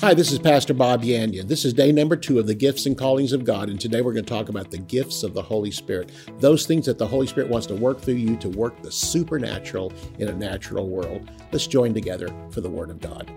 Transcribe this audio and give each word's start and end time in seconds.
Hi, 0.00 0.12
this 0.12 0.30
is 0.30 0.38
Pastor 0.38 0.74
Bob 0.74 1.04
Yandian. 1.04 1.48
This 1.48 1.64
is 1.64 1.72
day 1.72 1.90
number 1.90 2.16
two 2.16 2.38
of 2.38 2.46
the 2.46 2.54
gifts 2.54 2.84
and 2.84 2.98
callings 2.98 3.32
of 3.32 3.44
God, 3.44 3.70
and 3.70 3.80
today 3.80 4.02
we're 4.02 4.12
going 4.12 4.26
to 4.26 4.30
talk 4.30 4.50
about 4.50 4.70
the 4.70 4.76
gifts 4.76 5.22
of 5.22 5.32
the 5.32 5.40
Holy 5.40 5.70
Spirit. 5.70 6.12
Those 6.38 6.66
things 6.66 6.84
that 6.84 6.98
the 6.98 7.06
Holy 7.06 7.26
Spirit 7.26 7.48
wants 7.48 7.66
to 7.68 7.74
work 7.74 8.02
through 8.02 8.16
you 8.16 8.36
to 8.36 8.50
work 8.50 8.82
the 8.82 8.92
supernatural 8.92 9.94
in 10.18 10.28
a 10.28 10.34
natural 10.34 10.86
world. 10.86 11.30
Let's 11.50 11.66
join 11.66 11.94
together 11.94 12.28
for 12.50 12.60
the 12.60 12.68
Word 12.68 12.90
of 12.90 13.00
God. 13.00 13.32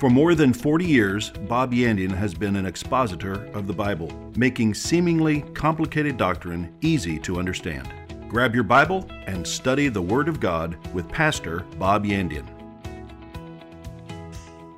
For 0.00 0.10
more 0.10 0.34
than 0.34 0.52
40 0.52 0.84
years, 0.84 1.30
Bob 1.46 1.72
Yandian 1.72 2.10
has 2.10 2.34
been 2.34 2.56
an 2.56 2.66
expositor 2.66 3.44
of 3.54 3.68
the 3.68 3.72
Bible, 3.72 4.10
making 4.36 4.74
seemingly 4.74 5.42
complicated 5.54 6.16
doctrine 6.16 6.74
easy 6.80 7.20
to 7.20 7.38
understand. 7.38 7.88
Grab 8.28 8.52
your 8.52 8.64
Bible 8.64 9.08
and 9.28 9.46
study 9.46 9.88
the 9.88 10.02
Word 10.02 10.28
of 10.28 10.40
God 10.40 10.76
with 10.92 11.08
Pastor 11.08 11.60
Bob 11.78 12.04
Yandian. 12.04 12.57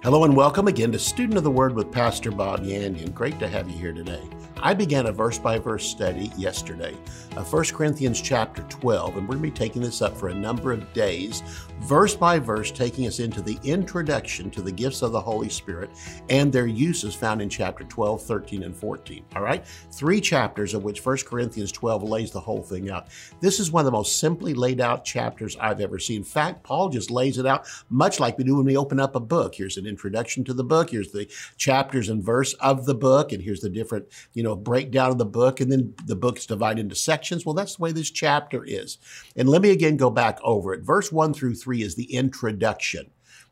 Hello 0.03 0.25
and 0.25 0.35
welcome 0.35 0.67
again 0.67 0.91
to 0.93 0.99
Student 0.99 1.37
of 1.37 1.45
the 1.45 1.51
Word 1.51 1.75
with 1.75 1.93
Pastor 1.93 2.31
Bob 2.31 2.65
Yandian. 2.65 3.13
Great 3.13 3.39
to 3.39 3.47
have 3.47 3.69
you 3.69 3.77
here 3.77 3.93
today. 3.93 4.23
I 4.63 4.75
began 4.75 5.07
a 5.07 5.13
verse 5.13 5.39
by 5.39 5.59
verse 5.59 5.87
study 5.87 6.31
yesterday 6.37 6.95
of 7.37 7.51
1 7.51 7.65
Corinthians 7.67 8.21
chapter 8.21 8.63
12, 8.69 9.17
and 9.17 9.29
we're 9.29 9.37
going 9.37 9.51
to 9.51 9.51
be 9.51 9.59
taking 9.59 9.81
this 9.81 10.03
up 10.03 10.15
for 10.17 10.29
a 10.29 10.35
number 10.35 10.71
of 10.73 10.93
days, 10.93 11.43
verse 11.81 12.15
by 12.15 12.39
verse, 12.39 12.71
taking 12.71 13.07
us 13.07 13.21
into 13.21 13.41
the 13.41 13.59
introduction 13.65 14.51
to 14.51 14.61
the 14.61 14.71
gifts 14.71 15.01
of 15.01 15.13
the 15.13 15.21
Holy 15.21 15.49
Spirit 15.49 15.89
and 16.29 16.53
their 16.53 16.67
uses 16.67 17.15
found 17.15 17.41
in 17.41 17.49
chapter 17.49 17.85
12, 17.85 18.23
13, 18.23 18.63
and 18.65 18.77
14. 18.77 19.25
All 19.35 19.43
right? 19.43 19.65
Three 19.93 20.21
chapters 20.21 20.75
of 20.75 20.85
which 20.85 21.05
1 21.05 21.19
Corinthians 21.27 21.73
12 21.73 22.03
lays 22.03 22.31
the 22.31 22.41
whole 22.41 22.63
thing 22.63 22.91
out. 22.91 23.09
This 23.41 23.61
is 23.61 23.73
one 23.73 23.81
of 23.81 23.87
the 23.87 23.97
most 23.97 24.21
simply 24.21 24.53
laid 24.53 24.81
out 24.81 25.05
chapters 25.05 25.57
I've 25.59 25.81
ever 25.81 25.99
seen. 25.99 26.19
In 26.19 26.25
fact, 26.25 26.63
Paul 26.63 26.91
just 26.91 27.11
lays 27.11 27.39
it 27.39 27.47
out 27.47 27.67
much 27.89 28.21
like 28.21 28.37
we 28.37 28.45
do 28.45 28.57
when 28.57 28.67
we 28.67 28.77
open 28.77 29.01
up 29.01 29.17
a 29.17 29.21
book. 29.21 29.55
Here's 29.55 29.79
an 29.79 29.87
introduction 29.87 30.45
to 30.45 30.53
the 30.53 30.65
book, 30.65 30.91
here's 30.91 31.13
the 31.13 31.31
chapters 31.57 32.09
and 32.09 32.23
verse 32.23 32.53
of 32.55 32.85
the 32.85 32.95
book, 32.95 33.33
and 33.33 33.43
here's 33.43 33.61
the 33.61 33.71
different, 33.71 34.07
you 34.35 34.43
know, 34.43 34.50
know, 34.51 34.57
breakdown 34.57 35.11
of 35.11 35.19
the 35.19 35.25
book, 35.25 35.61
and 35.61 35.71
then 35.71 35.95
the 36.07 36.17
book's 36.17 36.47
divided 36.47 36.81
into 36.81 36.95
sections. 36.95 37.45
Well, 37.45 37.55
that's 37.55 37.77
the 37.77 37.83
way 37.83 37.93
this 37.93 38.11
chapter 38.11 38.65
is. 38.65 38.99
And 39.37 39.49
let 39.49 39.63
me 39.63 39.71
again 39.71 39.97
go 39.97 40.11
back 40.11 40.39
over 40.43 40.75
it. 40.75 40.83
Verse 40.83 41.11
1 41.11 41.35
through 41.35 41.55
3 41.55 41.83
is 41.83 41.95
the 41.95 42.15
introduction 42.15 43.11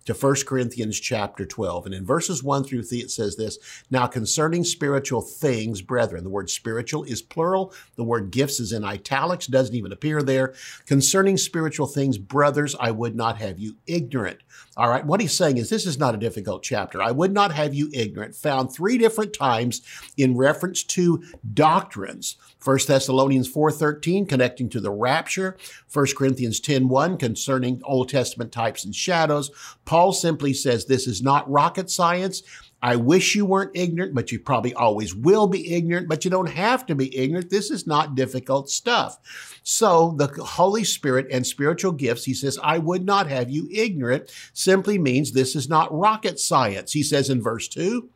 to 0.08 0.14
1 0.14 0.34
Corinthians 0.46 0.98
chapter 0.98 1.44
12. 1.44 1.84
And 1.84 1.94
in 1.94 2.06
verses 2.06 2.42
1 2.42 2.64
through 2.64 2.84
3, 2.84 2.98
it 3.00 3.10
says 3.10 3.36
this 3.36 3.58
Now 3.90 4.06
concerning 4.06 4.64
spiritual 4.64 5.20
things, 5.20 5.82
brethren, 5.82 6.24
the 6.24 6.30
word 6.30 6.48
spiritual 6.48 7.04
is 7.04 7.20
plural. 7.20 7.74
The 7.96 8.04
word 8.04 8.30
gifts 8.30 8.58
is 8.58 8.72
in 8.72 8.84
italics, 8.84 9.46
doesn't 9.46 9.74
even 9.74 9.92
appear 9.92 10.22
there. 10.22 10.54
Concerning 10.86 11.36
spiritual 11.36 11.86
things, 11.86 12.16
brothers, 12.16 12.74
I 12.80 12.90
would 12.90 13.16
not 13.16 13.36
have 13.36 13.58
you 13.58 13.76
ignorant. 13.86 14.38
All 14.78 14.88
right, 14.88 15.04
what 15.04 15.20
he's 15.20 15.36
saying 15.36 15.56
is 15.56 15.70
this 15.70 15.86
is 15.86 15.98
not 15.98 16.14
a 16.14 16.18
difficult 16.18 16.62
chapter. 16.62 17.02
I 17.02 17.10
would 17.10 17.32
not 17.32 17.50
have 17.50 17.74
you 17.74 17.90
ignorant, 17.92 18.36
found 18.36 18.72
three 18.72 18.96
different 18.96 19.34
times 19.34 19.82
in 20.16 20.36
reference 20.36 20.84
to 20.84 21.20
doctrines. 21.52 22.36
1 22.62 22.78
Thessalonians 22.86 23.52
4.13 23.52 24.28
connecting 24.28 24.68
to 24.68 24.78
the 24.78 24.92
rapture, 24.92 25.56
1 25.92 26.06
Corinthians 26.16 26.60
10.1 26.60 27.18
concerning 27.18 27.82
Old 27.82 28.08
Testament 28.08 28.52
types 28.52 28.84
and 28.84 28.94
shadows. 28.94 29.50
Paul 29.84 30.12
simply 30.12 30.54
says 30.54 30.84
this 30.84 31.08
is 31.08 31.22
not 31.22 31.50
rocket 31.50 31.90
science. 31.90 32.44
I 32.80 32.96
wish 32.96 33.34
you 33.34 33.44
weren't 33.44 33.72
ignorant, 33.74 34.14
but 34.14 34.30
you 34.30 34.38
probably 34.38 34.72
always 34.72 35.14
will 35.14 35.48
be 35.48 35.74
ignorant, 35.74 36.08
but 36.08 36.24
you 36.24 36.30
don't 36.30 36.50
have 36.50 36.86
to 36.86 36.94
be 36.94 37.16
ignorant. 37.16 37.50
This 37.50 37.70
is 37.70 37.86
not 37.86 38.14
difficult 38.14 38.70
stuff. 38.70 39.18
So 39.64 40.14
the 40.16 40.28
Holy 40.44 40.84
Spirit 40.84 41.26
and 41.30 41.46
spiritual 41.46 41.92
gifts, 41.92 42.24
he 42.24 42.34
says, 42.34 42.58
I 42.62 42.78
would 42.78 43.04
not 43.04 43.28
have 43.28 43.50
you 43.50 43.68
ignorant, 43.72 44.32
simply 44.52 44.98
means 44.98 45.32
this 45.32 45.56
is 45.56 45.68
not 45.68 45.92
rocket 45.92 46.38
science. 46.38 46.92
He 46.92 47.02
says 47.02 47.28
in 47.28 47.42
verse 47.42 47.66
2, 47.68 48.08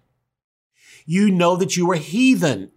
you 1.07 1.31
know 1.31 1.57
that 1.57 1.77
you 1.77 1.87
were 1.87 1.97
heathen 1.97 2.71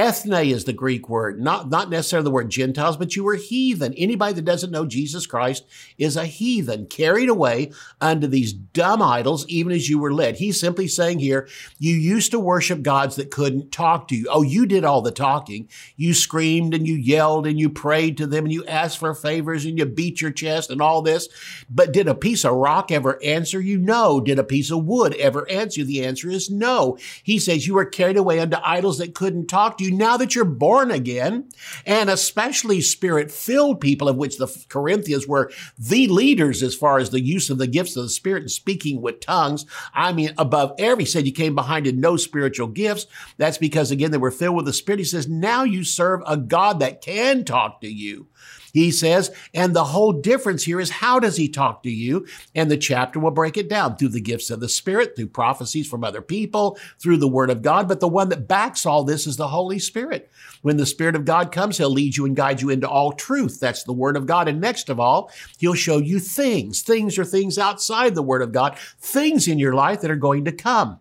Ethne 0.00 0.32
is 0.32 0.64
the 0.64 0.72
Greek 0.72 1.10
word, 1.10 1.38
not, 1.38 1.68
not 1.68 1.90
necessarily 1.90 2.24
the 2.24 2.30
word 2.30 2.48
Gentiles, 2.48 2.96
but 2.96 3.14
you 3.14 3.22
were 3.22 3.34
heathen. 3.34 3.92
Anybody 3.98 4.32
that 4.32 4.46
doesn't 4.46 4.70
know 4.70 4.86
Jesus 4.86 5.26
Christ 5.26 5.66
is 5.98 6.16
a 6.16 6.24
heathen, 6.24 6.86
carried 6.86 7.28
away 7.28 7.72
unto 8.00 8.26
these 8.26 8.54
dumb 8.54 9.02
idols, 9.02 9.46
even 9.48 9.72
as 9.72 9.90
you 9.90 9.98
were 9.98 10.14
led. 10.14 10.36
He's 10.36 10.58
simply 10.58 10.88
saying 10.88 11.18
here, 11.18 11.46
you 11.78 11.94
used 11.94 12.30
to 12.30 12.40
worship 12.40 12.80
gods 12.80 13.16
that 13.16 13.30
couldn't 13.30 13.72
talk 13.72 14.08
to 14.08 14.16
you. 14.16 14.26
Oh, 14.30 14.40
you 14.40 14.64
did 14.64 14.86
all 14.86 15.02
the 15.02 15.10
talking. 15.10 15.68
You 15.96 16.14
screamed 16.14 16.72
and 16.72 16.88
you 16.88 16.94
yelled 16.94 17.46
and 17.46 17.58
you 17.58 17.68
prayed 17.68 18.16
to 18.16 18.26
them 18.26 18.46
and 18.46 18.52
you 18.54 18.64
asked 18.64 18.96
for 18.96 19.12
favors 19.12 19.66
and 19.66 19.76
you 19.76 19.84
beat 19.84 20.22
your 20.22 20.30
chest 20.30 20.70
and 20.70 20.80
all 20.80 21.02
this. 21.02 21.28
But 21.68 21.92
did 21.92 22.08
a 22.08 22.14
piece 22.14 22.46
of 22.46 22.54
rock 22.54 22.90
ever 22.90 23.22
answer 23.22 23.60
you? 23.60 23.76
No. 23.76 24.18
Did 24.18 24.38
a 24.38 24.44
piece 24.44 24.70
of 24.70 24.86
wood 24.86 25.14
ever 25.16 25.46
answer 25.50 25.80
you? 25.80 25.86
The 25.86 26.06
answer 26.06 26.30
is 26.30 26.50
no. 26.50 26.96
He 27.22 27.38
says 27.38 27.66
you 27.66 27.74
were 27.74 27.84
carried 27.84 28.16
away 28.16 28.40
unto 28.40 28.56
idols 28.64 28.96
that 28.96 29.14
couldn't 29.14 29.48
talk 29.48 29.76
to 29.76 29.84
you 29.84 29.89
now 29.90 30.16
that 30.16 30.34
you're 30.34 30.44
born 30.44 30.90
again, 30.90 31.50
and 31.86 32.10
especially 32.10 32.80
spirit 32.80 33.30
filled 33.30 33.80
people, 33.80 34.08
of 34.08 34.16
which 34.16 34.38
the 34.38 34.48
Corinthians 34.68 35.26
were 35.26 35.50
the 35.78 36.08
leaders 36.08 36.62
as 36.62 36.74
far 36.74 36.98
as 36.98 37.10
the 37.10 37.20
use 37.20 37.50
of 37.50 37.58
the 37.58 37.66
gifts 37.66 37.96
of 37.96 38.02
the 38.02 38.08
Spirit 38.08 38.42
and 38.42 38.50
speaking 38.50 39.00
with 39.00 39.20
tongues. 39.20 39.66
I 39.94 40.12
mean, 40.12 40.32
above 40.38 40.74
every, 40.78 41.04
said 41.04 41.26
you 41.26 41.32
came 41.32 41.54
behind 41.54 41.86
in 41.86 42.00
no 42.00 42.16
spiritual 42.16 42.68
gifts. 42.68 43.06
That's 43.36 43.58
because, 43.58 43.90
again, 43.90 44.10
they 44.10 44.18
were 44.18 44.30
filled 44.30 44.56
with 44.56 44.66
the 44.66 44.72
Spirit. 44.72 45.00
He 45.00 45.04
says, 45.04 45.28
now 45.28 45.64
you 45.64 45.84
serve 45.84 46.20
a 46.26 46.36
God 46.36 46.80
that 46.80 47.02
can 47.02 47.44
talk 47.44 47.80
to 47.80 47.88
you. 47.88 48.28
He 48.72 48.90
says, 48.90 49.30
and 49.54 49.74
the 49.74 49.84
whole 49.84 50.12
difference 50.12 50.64
here 50.64 50.80
is 50.80 50.90
how 50.90 51.18
does 51.18 51.36
he 51.36 51.48
talk 51.48 51.82
to 51.82 51.90
you? 51.90 52.26
And 52.54 52.70
the 52.70 52.76
chapter 52.76 53.18
will 53.18 53.30
break 53.30 53.56
it 53.56 53.68
down 53.68 53.96
through 53.96 54.08
the 54.08 54.20
gifts 54.20 54.50
of 54.50 54.60
the 54.60 54.68
Spirit, 54.68 55.16
through 55.16 55.28
prophecies 55.28 55.88
from 55.88 56.04
other 56.04 56.22
people, 56.22 56.78
through 56.98 57.18
the 57.18 57.28
Word 57.28 57.50
of 57.50 57.62
God. 57.62 57.88
But 57.88 58.00
the 58.00 58.08
one 58.08 58.28
that 58.30 58.48
backs 58.48 58.86
all 58.86 59.04
this 59.04 59.26
is 59.26 59.36
the 59.36 59.48
Holy 59.48 59.78
Spirit. 59.78 60.30
When 60.62 60.76
the 60.76 60.86
Spirit 60.86 61.16
of 61.16 61.24
God 61.24 61.52
comes, 61.52 61.78
He'll 61.78 61.90
lead 61.90 62.16
you 62.16 62.26
and 62.26 62.36
guide 62.36 62.60
you 62.60 62.70
into 62.70 62.88
all 62.88 63.12
truth. 63.12 63.58
That's 63.60 63.84
the 63.84 63.92
Word 63.92 64.16
of 64.16 64.26
God. 64.26 64.48
And 64.48 64.60
next 64.60 64.88
of 64.88 65.00
all, 65.00 65.30
He'll 65.58 65.74
show 65.74 65.98
you 65.98 66.18
things. 66.20 66.82
Things 66.82 67.18
are 67.18 67.24
things 67.24 67.58
outside 67.58 68.14
the 68.14 68.22
Word 68.22 68.42
of 68.42 68.52
God, 68.52 68.78
things 69.00 69.48
in 69.48 69.58
your 69.58 69.74
life 69.74 70.00
that 70.02 70.10
are 70.10 70.16
going 70.16 70.44
to 70.44 70.52
come. 70.52 71.00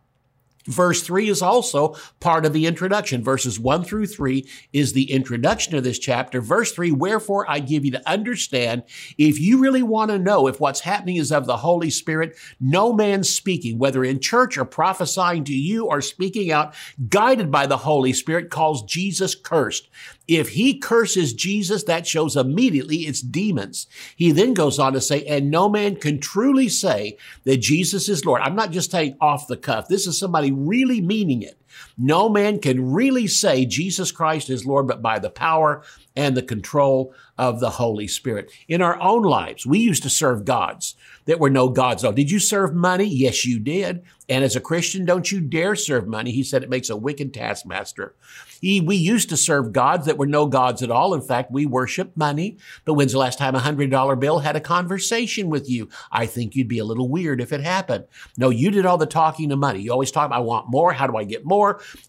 Verse 0.70 1.02
3 1.02 1.30
is 1.30 1.42
also 1.42 1.96
part 2.20 2.46
of 2.46 2.54
the 2.54 2.68
introduction. 2.68 3.24
Verses 3.24 3.60
1 3.60 3.84
through 3.84 4.06
3 4.06 4.48
is 4.72 4.94
the 4.94 5.12
introduction 5.12 5.76
of 5.76 5.84
this 5.84 5.98
chapter. 5.98 6.42
Verse 6.42 6.72
3, 6.72 6.92
wherefore 6.92 7.50
I 7.50 7.60
give 7.60 7.84
you 7.84 7.92
to 7.92 8.10
understand, 8.10 8.84
if 9.18 9.40
you 9.40 9.58
really 9.60 9.82
want 9.82 10.12
to 10.12 10.20
know 10.20 10.46
if 10.48 10.60
what's 10.60 10.82
happening 10.82 11.16
is 11.16 11.32
of 11.32 11.48
the 11.48 11.58
Holy 11.58 11.90
Spirit, 11.90 12.38
no 12.60 12.94
man 12.94 13.24
speaking, 13.24 13.80
whether 13.80 14.04
in 14.04 14.20
church 14.20 14.60
or 14.60 14.66
prophesying 14.66 15.44
to 15.46 15.56
you 15.56 15.88
or 15.88 16.02
speaking 16.02 16.52
out, 16.52 16.76
guided 17.10 17.50
by 17.52 17.66
the 17.66 17.78
Holy 17.78 18.14
Spirit, 18.14 18.52
calls 18.52 18.84
Jesus 18.84 19.34
cursed. 19.34 19.90
If 20.30 20.50
he 20.50 20.78
curses 20.78 21.34
Jesus, 21.34 21.84
that 21.86 22.06
shows 22.06 22.36
immediately 22.36 22.98
it's 22.98 23.20
demons. 23.20 23.88
He 24.16 24.32
then 24.32 24.54
goes 24.54 24.78
on 24.78 24.94
to 24.94 25.02
say, 25.02 25.26
and 25.26 25.50
no 25.50 25.68
man 25.68 25.96
can 25.96 26.20
truly 26.20 26.70
say 26.70 27.18
that 27.46 27.58
Jesus 27.58 28.08
is 28.08 28.26
Lord. 28.26 28.42
I'm 28.44 28.56
not 28.56 28.70
just 28.70 28.92
saying 28.92 29.18
off 29.20 29.48
the 29.48 29.58
cuff. 29.58 29.88
This 29.88 30.06
is 30.06 30.20
somebody 30.20 30.52
really 30.52 31.02
meaning 31.02 31.42
it. 31.42 31.59
No 31.98 32.30
man 32.30 32.60
can 32.60 32.92
really 32.92 33.28
say 33.28 33.66
Jesus 33.66 34.12
Christ 34.12 34.50
is 34.50 34.66
Lord, 34.66 34.88
but 34.88 35.02
by 35.02 35.20
the 35.20 35.30
power 35.30 35.84
and 36.16 36.36
the 36.36 36.42
control 36.42 37.14
of 37.38 37.62
the 37.62 37.70
Holy 37.70 38.08
Spirit. 38.08 38.52
In 38.68 38.82
our 38.82 39.00
own 39.02 39.24
lives, 39.24 39.66
we 39.66 39.80
used 39.80 40.04
to 40.04 40.10
serve 40.10 40.44
gods 40.44 40.96
that 41.26 41.40
were 41.40 41.50
no 41.50 41.70
gods. 41.70 42.04
Oh, 42.04 42.12
did 42.12 42.30
you 42.30 42.40
serve 42.40 42.76
money? 42.76 43.06
Yes, 43.06 43.46
you 43.46 43.60
did. 43.60 44.04
And 44.28 44.44
as 44.44 44.56
a 44.56 44.62
Christian, 44.62 45.06
don't 45.06 45.32
you 45.32 45.40
dare 45.40 45.76
serve 45.76 46.08
money. 46.08 46.32
He 46.32 46.44
said 46.44 46.62
it 46.62 46.70
makes 46.70 46.90
a 46.90 46.98
wicked 46.98 47.34
taskmaster. 47.34 48.14
He, 48.62 48.82
we 48.82 48.96
used 48.96 49.30
to 49.30 49.38
serve 49.38 49.72
gods 49.72 50.06
that 50.06 50.18
were 50.18 50.28
no 50.28 50.48
gods 50.48 50.84
at 50.84 50.92
all. 50.92 51.14
In 51.14 51.22
fact, 51.22 51.52
we 51.52 51.66
worship 51.66 52.16
money. 52.18 52.58
But 52.84 52.96
when's 52.96 53.14
the 53.14 53.20
last 53.20 53.40
time 53.40 53.56
a 53.56 53.60
hundred 53.60 53.90
dollar 53.90 54.16
bill 54.16 54.40
had 54.40 54.56
a 54.56 54.62
conversation 54.62 55.50
with 55.50 55.70
you? 55.70 55.88
I 56.12 56.26
think 56.26 56.56
you'd 56.56 56.68
be 56.68 56.80
a 56.80 56.86
little 56.86 57.08
weird 57.08 57.42
if 57.42 57.54
it 57.54 57.62
happened. 57.62 58.06
No, 58.38 58.50
you 58.50 58.70
did 58.70 58.86
all 58.86 58.98
the 58.98 59.06
talking 59.06 59.50
to 59.50 59.56
money. 59.56 59.82
You 59.82 59.92
always 59.92 60.12
talk, 60.12 60.32
I 60.32 60.40
want 60.40 60.70
more. 60.70 60.94
How 60.94 61.08
do 61.08 61.16
I 61.16 61.24
get 61.24 61.46
more? 61.46 61.59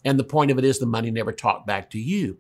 And 0.04 0.18
the 0.18 0.24
point 0.24 0.50
of 0.50 0.58
it 0.58 0.64
is 0.64 0.78
the 0.78 0.86
money 0.86 1.10
never 1.10 1.32
talked 1.32 1.66
back 1.66 1.90
to 1.90 1.98
you. 1.98 2.38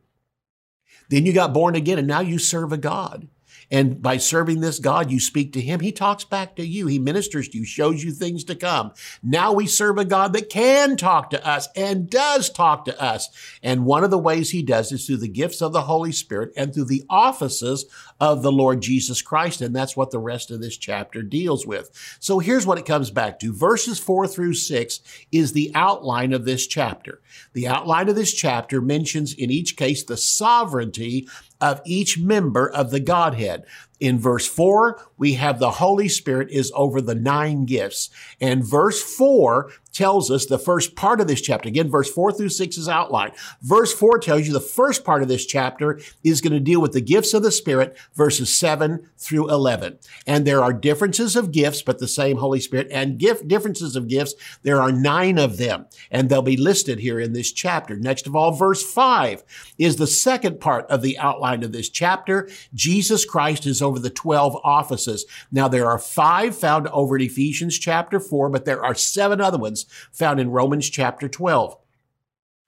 Then 1.08 1.26
you 1.26 1.32
got 1.32 1.52
born 1.52 1.74
again 1.74 1.98
and 1.98 2.06
now 2.06 2.20
you 2.20 2.38
serve 2.38 2.72
a 2.72 2.76
God. 2.76 3.28
And 3.70 4.02
by 4.02 4.16
serving 4.16 4.60
this 4.60 4.78
God, 4.78 5.10
you 5.10 5.20
speak 5.20 5.52
to 5.52 5.60
him. 5.60 5.80
He 5.80 5.92
talks 5.92 6.24
back 6.24 6.56
to 6.56 6.66
you. 6.66 6.86
He 6.86 6.98
ministers 6.98 7.48
to 7.48 7.58
you, 7.58 7.64
shows 7.64 8.02
you 8.02 8.10
things 8.10 8.42
to 8.44 8.54
come. 8.54 8.92
Now 9.22 9.52
we 9.52 9.66
serve 9.66 9.98
a 9.98 10.04
God 10.04 10.32
that 10.32 10.48
can 10.48 10.96
talk 10.96 11.30
to 11.30 11.46
us 11.46 11.68
and 11.76 12.10
does 12.10 12.50
talk 12.50 12.84
to 12.86 13.00
us. 13.00 13.28
And 13.62 13.84
one 13.84 14.02
of 14.02 14.10
the 14.10 14.18
ways 14.18 14.50
he 14.50 14.62
does 14.62 14.90
is 14.90 15.06
through 15.06 15.18
the 15.18 15.28
gifts 15.28 15.60
of 15.60 15.72
the 15.72 15.82
Holy 15.82 16.12
Spirit 16.12 16.52
and 16.56 16.74
through 16.74 16.86
the 16.86 17.04
offices 17.08 17.86
of 18.18 18.42
the 18.42 18.52
Lord 18.52 18.82
Jesus 18.82 19.22
Christ. 19.22 19.60
And 19.60 19.74
that's 19.74 19.96
what 19.96 20.10
the 20.10 20.18
rest 20.18 20.50
of 20.50 20.60
this 20.60 20.76
chapter 20.76 21.22
deals 21.22 21.66
with. 21.66 21.90
So 22.18 22.38
here's 22.38 22.66
what 22.66 22.78
it 22.78 22.86
comes 22.86 23.10
back 23.10 23.38
to. 23.40 23.52
Verses 23.52 23.98
four 23.98 24.26
through 24.26 24.54
six 24.54 25.00
is 25.30 25.52
the 25.52 25.70
outline 25.74 26.32
of 26.32 26.44
this 26.44 26.66
chapter. 26.66 27.20
The 27.52 27.68
outline 27.68 28.08
of 28.08 28.16
this 28.16 28.34
chapter 28.34 28.80
mentions 28.80 29.32
in 29.32 29.50
each 29.50 29.76
case 29.76 30.02
the 30.02 30.16
sovereignty 30.16 31.28
of 31.60 31.80
each 31.84 32.18
member 32.18 32.68
of 32.68 32.90
the 32.90 33.00
Godhead. 33.00 33.64
In 34.00 34.18
verse 34.18 34.48
4, 34.48 34.98
we 35.18 35.34
have 35.34 35.58
the 35.58 35.72
Holy 35.72 36.08
Spirit 36.08 36.50
is 36.50 36.72
over 36.74 37.02
the 37.02 37.14
nine 37.14 37.66
gifts. 37.66 38.08
And 38.40 38.64
verse 38.64 39.02
4 39.02 39.70
tells 39.92 40.30
us 40.30 40.46
the 40.46 40.58
first 40.58 40.94
part 40.94 41.20
of 41.20 41.28
this 41.28 41.40
chapter. 41.40 41.68
Again, 41.68 41.90
verse 41.90 42.10
4 42.10 42.32
through 42.32 42.48
6 42.48 42.78
is 42.78 42.88
outlined. 42.88 43.32
Verse 43.60 43.92
4 43.92 44.18
tells 44.18 44.46
you 44.46 44.52
the 44.52 44.60
first 44.60 45.04
part 45.04 45.22
of 45.22 45.28
this 45.28 45.44
chapter 45.44 46.00
is 46.22 46.40
going 46.40 46.52
to 46.52 46.60
deal 46.60 46.80
with 46.80 46.92
the 46.92 47.00
gifts 47.00 47.34
of 47.34 47.42
the 47.42 47.50
Spirit, 47.50 47.96
verses 48.14 48.54
7 48.56 49.10
through 49.18 49.50
11. 49.50 49.98
And 50.26 50.46
there 50.46 50.62
are 50.62 50.72
differences 50.72 51.36
of 51.36 51.52
gifts, 51.52 51.82
but 51.82 51.98
the 51.98 52.08
same 52.08 52.38
Holy 52.38 52.60
Spirit. 52.60 52.88
And 52.90 53.18
gift 53.18 53.48
differences 53.48 53.96
of 53.96 54.08
gifts, 54.08 54.34
there 54.62 54.80
are 54.80 54.92
nine 54.92 55.38
of 55.38 55.58
them. 55.58 55.86
And 56.10 56.28
they'll 56.28 56.42
be 56.42 56.56
listed 56.56 57.00
here 57.00 57.20
in 57.20 57.32
this 57.32 57.52
chapter. 57.52 57.96
Next 57.96 58.26
of 58.26 58.36
all, 58.36 58.52
verse 58.52 58.82
5 58.82 59.42
is 59.76 59.96
the 59.96 60.06
second 60.06 60.60
part 60.60 60.86
of 60.86 61.02
the 61.02 61.18
outline 61.18 61.62
of 61.62 61.72
this 61.72 61.88
chapter. 61.88 62.48
Jesus 62.74 63.24
Christ 63.24 63.66
is 63.66 63.82
over 63.82 63.89
the 63.98 64.10
12 64.10 64.56
offices. 64.62 65.24
Now, 65.50 65.68
there 65.68 65.88
are 65.88 65.98
five 65.98 66.56
found 66.56 66.88
over 66.88 67.16
in 67.16 67.22
Ephesians 67.22 67.78
chapter 67.78 68.20
4, 68.20 68.50
but 68.50 68.64
there 68.64 68.84
are 68.84 68.94
seven 68.94 69.40
other 69.40 69.58
ones 69.58 69.86
found 70.12 70.40
in 70.40 70.50
Romans 70.50 70.88
chapter 70.88 71.28
12. 71.28 71.76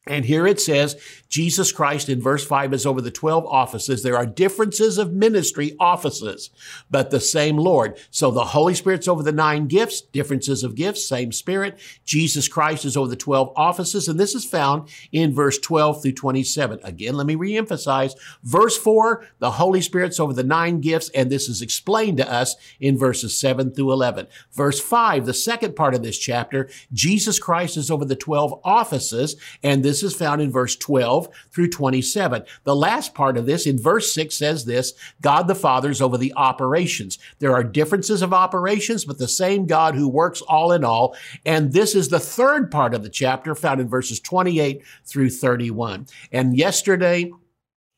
And 0.09 0.25
here 0.25 0.49
it 0.49 0.61
says, 0.61 1.01
Jesus 1.29 1.71
Christ 1.71 2.09
in 2.09 2.21
verse 2.21 2.45
5 2.45 2.75
is 2.75 2.85
over 2.85 3.01
the 3.01 3.13
12 3.13 3.47
offices. 3.47 4.03
There 4.03 4.17
are 4.17 4.27
differences 4.27 4.99
of 4.99 5.13
ministry 5.13 5.77
offices, 5.79 6.51
but 6.91 7.11
the 7.11 7.21
same 7.21 7.57
Lord. 7.57 7.97
So 8.11 8.33
the 8.33 8.47
Holy 8.47 8.75
Spirit's 8.75 9.07
over 9.07 9.23
the 9.23 9.31
nine 9.31 9.69
gifts, 9.69 10.01
differences 10.01 10.65
of 10.65 10.75
gifts, 10.75 11.07
same 11.07 11.31
Spirit. 11.31 11.79
Jesus 12.05 12.49
Christ 12.49 12.85
is 12.85 12.97
over 12.97 13.09
the 13.09 13.17
12 13.17 13.53
offices. 13.55 14.09
And 14.09 14.19
this 14.19 14.35
is 14.35 14.45
found 14.45 14.89
in 15.13 15.33
verse 15.33 15.59
12 15.59 16.03
through 16.03 16.13
27. 16.13 16.81
Again, 16.83 17.15
let 17.15 17.27
me 17.27 17.37
reemphasize. 17.37 18.15
Verse 18.43 18.77
4, 18.77 19.25
the 19.39 19.53
Holy 19.53 19.81
Spirit's 19.81 20.19
over 20.19 20.33
the 20.33 20.43
nine 20.43 20.81
gifts, 20.81 21.11
and 21.11 21.31
this 21.31 21.49
is 21.49 21.63
explained 21.63 22.17
to 22.17 22.31
us 22.31 22.57
in 22.81 22.99
verses 22.99 23.39
7 23.39 23.73
through 23.73 23.93
11. 23.93 24.27
Verse 24.51 24.81
5, 24.81 25.27
the 25.27 25.33
second 25.33 25.77
part 25.77 25.95
of 25.95 26.03
this 26.03 26.19
chapter, 26.19 26.69
Jesus 26.93 27.39
Christ 27.39 27.77
is 27.77 27.89
over 27.89 28.05
the 28.05 28.17
12 28.17 28.61
offices, 28.65 29.37
and 29.63 29.85
this 29.85 29.92
this 29.93 30.03
is 30.03 30.15
found 30.15 30.41
in 30.41 30.51
verse 30.51 30.75
12 30.75 31.29
through 31.51 31.69
27. 31.69 32.45
The 32.65 32.75
last 32.75 33.13
part 33.13 33.37
of 33.37 33.45
this 33.45 33.67
in 33.67 33.79
verse 33.79 34.15
6 34.15 34.35
says 34.35 34.65
this, 34.65 34.95
God 35.21 35.49
the 35.49 35.55
Father 35.55 35.91
is 35.91 36.01
over 36.01 36.17
the 36.17 36.33
operations. 36.35 37.19
There 37.41 37.53
are 37.53 37.63
differences 37.63 38.23
of 38.23 38.33
operations, 38.33 39.05
but 39.05 39.19
the 39.19 39.29
same 39.29 39.67
God 39.67 39.95
who 39.95 40.09
works 40.09 40.41
all 40.41 40.73
in 40.73 40.83
all. 40.83 41.15
And 41.45 41.75
this 41.75 41.95
is 41.95 42.09
the 42.09 42.19
third 42.19 42.71
part 42.71 42.95
of 42.95 43.03
the 43.03 43.11
chapter 43.11 43.55
found 43.55 43.83
in 43.83 43.89
verses 43.89 44.19
28 44.19 44.83
through 45.05 45.29
31. 45.29 46.07
And 46.33 46.57
yesterday, 46.57 47.31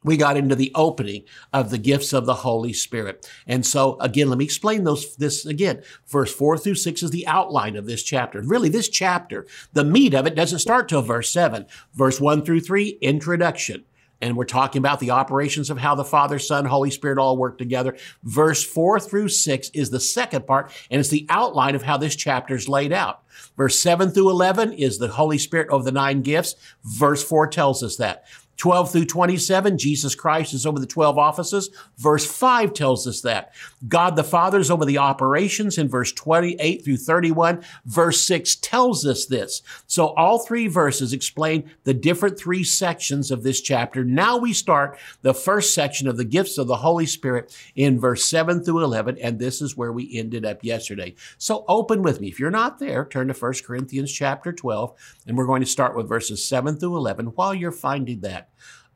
we 0.05 0.17
got 0.17 0.37
into 0.37 0.55
the 0.55 0.71
opening 0.75 1.25
of 1.53 1.71
the 1.71 1.79
gifts 1.79 2.12
of 2.12 2.27
the 2.27 2.35
Holy 2.35 2.73
Spirit. 2.73 3.29
And 3.47 3.67
so 3.67 3.99
again, 3.99 4.29
let 4.29 4.39
me 4.39 4.45
explain 4.45 4.85
those, 4.85 5.17
this 5.17 5.45
again. 5.45 5.83
Verse 6.06 6.33
four 6.33 6.56
through 6.56 6.77
six 6.77 7.03
is 7.03 7.11
the 7.11 7.27
outline 7.27 7.75
of 7.75 7.87
this 7.87 8.03
chapter. 8.03 8.41
Really, 8.43 8.69
this 8.69 8.89
chapter, 8.89 9.47
the 9.73 9.85
meat 9.85 10.15
of 10.15 10.27
it 10.27 10.37
doesn't 10.37 10.61
start 10.61 10.89
till 10.89 11.03
verse 11.03 11.31
seven. 11.31 11.67
Verse 11.95 12.21
one 12.21 12.45
through 12.45 12.61
three, 12.61 12.99
introduction. 13.01 13.85
And 14.21 14.37
we're 14.37 14.45
talking 14.45 14.79
about 14.79 15.01
the 15.01 15.11
operations 15.11 15.69
of 15.69 15.79
how 15.79 15.95
the 15.95 16.05
Father, 16.05 16.39
Son, 16.39 16.65
Holy 16.65 16.91
Spirit 16.91 17.19
all 17.19 17.37
work 17.37 17.59
together. 17.59 17.97
Verse 18.23 18.65
four 18.65 19.01
through 19.01 19.29
six 19.29 19.71
is 19.75 19.91
the 19.91 20.01
second 20.01 20.47
part, 20.47 20.73
and 20.91 21.01
it's 21.01 21.11
the 21.11 21.27
outline 21.29 21.75
of 21.75 21.83
how 21.83 21.97
this 21.97 22.17
chapter 22.17 22.55
is 22.55 22.69
laid 22.69 22.93
out. 22.93 23.23
Verse 23.56 23.79
seven 23.79 24.11
through 24.11 24.31
11 24.31 24.73
is 24.73 24.99
the 24.99 25.09
Holy 25.09 25.39
Spirit 25.39 25.69
of 25.71 25.85
the 25.85 25.93
nine 25.93 26.23
gifts. 26.23 26.55
Verse 26.85 27.23
four 27.23 27.47
tells 27.47 27.83
us 27.83 27.97
that. 27.97 28.25
12 28.56 28.93
through 28.93 29.05
27, 29.06 29.79
Jesus 29.79 30.15
Christ 30.15 30.55
is 30.55 30.67
over 30.67 30.79
the 30.79 30.87
12 30.87 31.19
offices. 31.19 31.71
Verse 31.97 32.25
5 32.25 32.73
tells 32.73 33.06
us 33.06 33.21
that. 33.23 33.53
God 33.89 34.17
the 34.17 34.25
Father 34.25 34.59
is 34.59 34.71
over 34.71 34.85
the 34.85 34.99
operations 34.99 35.79
in 35.79 35.89
verse 35.89 36.12
28 36.12 36.85
through 36.85 36.97
31. 36.97 37.65
Verse 37.85 38.21
6 38.27 38.56
tells 38.56 39.06
us 39.06 39.27
this. 39.27 39.62
So 39.87 40.09
all 40.09 40.39
three 40.39 40.69
verses 40.69 41.12
explain 41.12 41.71
the 41.85 41.95
different 41.95 42.39
three 42.39 42.65
sections 42.65 43.31
of 43.31 43.43
this 43.43 43.61
chapter. 43.61 44.05
Now 44.05 44.37
we 44.37 44.53
start 44.53 44.99
the 45.23 45.35
first 45.35 45.75
section 45.75 46.09
of 46.09 46.17
the 46.17 46.25
gifts 46.25 46.59
of 46.59 46.67
the 46.67 46.77
Holy 46.77 47.06
Spirit 47.06 47.56
in 47.75 47.99
verse 47.99 48.25
7 48.25 48.62
through 48.62 48.83
11, 48.85 49.19
and 49.19 49.39
this 49.39 49.61
is 49.61 49.77
where 49.77 49.93
we 49.93 50.17
ended 50.17 50.45
up 50.45 50.65
yesterday. 50.65 51.15
So 51.39 51.65
open 51.69 52.03
with 52.03 52.21
me. 52.21 52.29
If 52.29 52.39
you're 52.39 52.51
not 52.51 52.79
there, 52.79 53.05
turn 53.05 53.29
to 53.29 53.35
1 53.35 53.53
Corinthians 53.65 54.12
chapter 54.12 54.53
12, 54.53 54.95
and 55.27 55.37
we're 55.37 55.47
going 55.47 55.62
to 55.62 55.67
start 55.67 55.97
with 55.97 56.09
verses 56.09 56.47
7 56.47 56.77
through 56.77 56.97
11 56.97 57.27
while 57.27 57.55
you're 57.55 57.73
finding 57.73 58.21
that. 58.21 58.44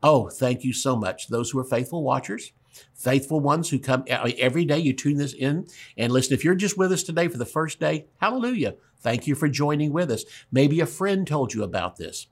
Oh, 0.01 0.29
thank 0.29 0.63
you 0.63 0.73
so 0.73 0.95
much. 0.95 1.27
Those 1.27 1.51
who 1.51 1.59
are 1.59 1.63
faithful 1.63 2.03
watchers, 2.03 2.53
faithful 2.93 3.39
ones 3.39 3.69
who 3.69 3.79
come 3.79 4.05
every 4.07 4.63
day, 4.65 4.79
you 4.79 4.93
tune 4.93 5.17
this 5.17 5.33
in 5.33 5.67
and 5.97 6.13
listen. 6.13 6.33
If 6.33 6.43
you're 6.45 6.55
just 6.55 6.77
with 6.77 6.91
us 6.91 7.03
today 7.03 7.27
for 7.27 7.37
the 7.37 7.45
first 7.45 7.79
day, 7.79 8.07
hallelujah. 8.21 8.75
Thank 9.01 9.27
you 9.27 9.35
for 9.35 9.49
joining 9.49 9.91
with 9.91 10.11
us. 10.11 10.23
Maybe 10.51 10.79
a 10.79 10.85
friend 10.85 11.25
told 11.27 11.53
you 11.53 11.63
about 11.63 11.97
this 11.97 12.27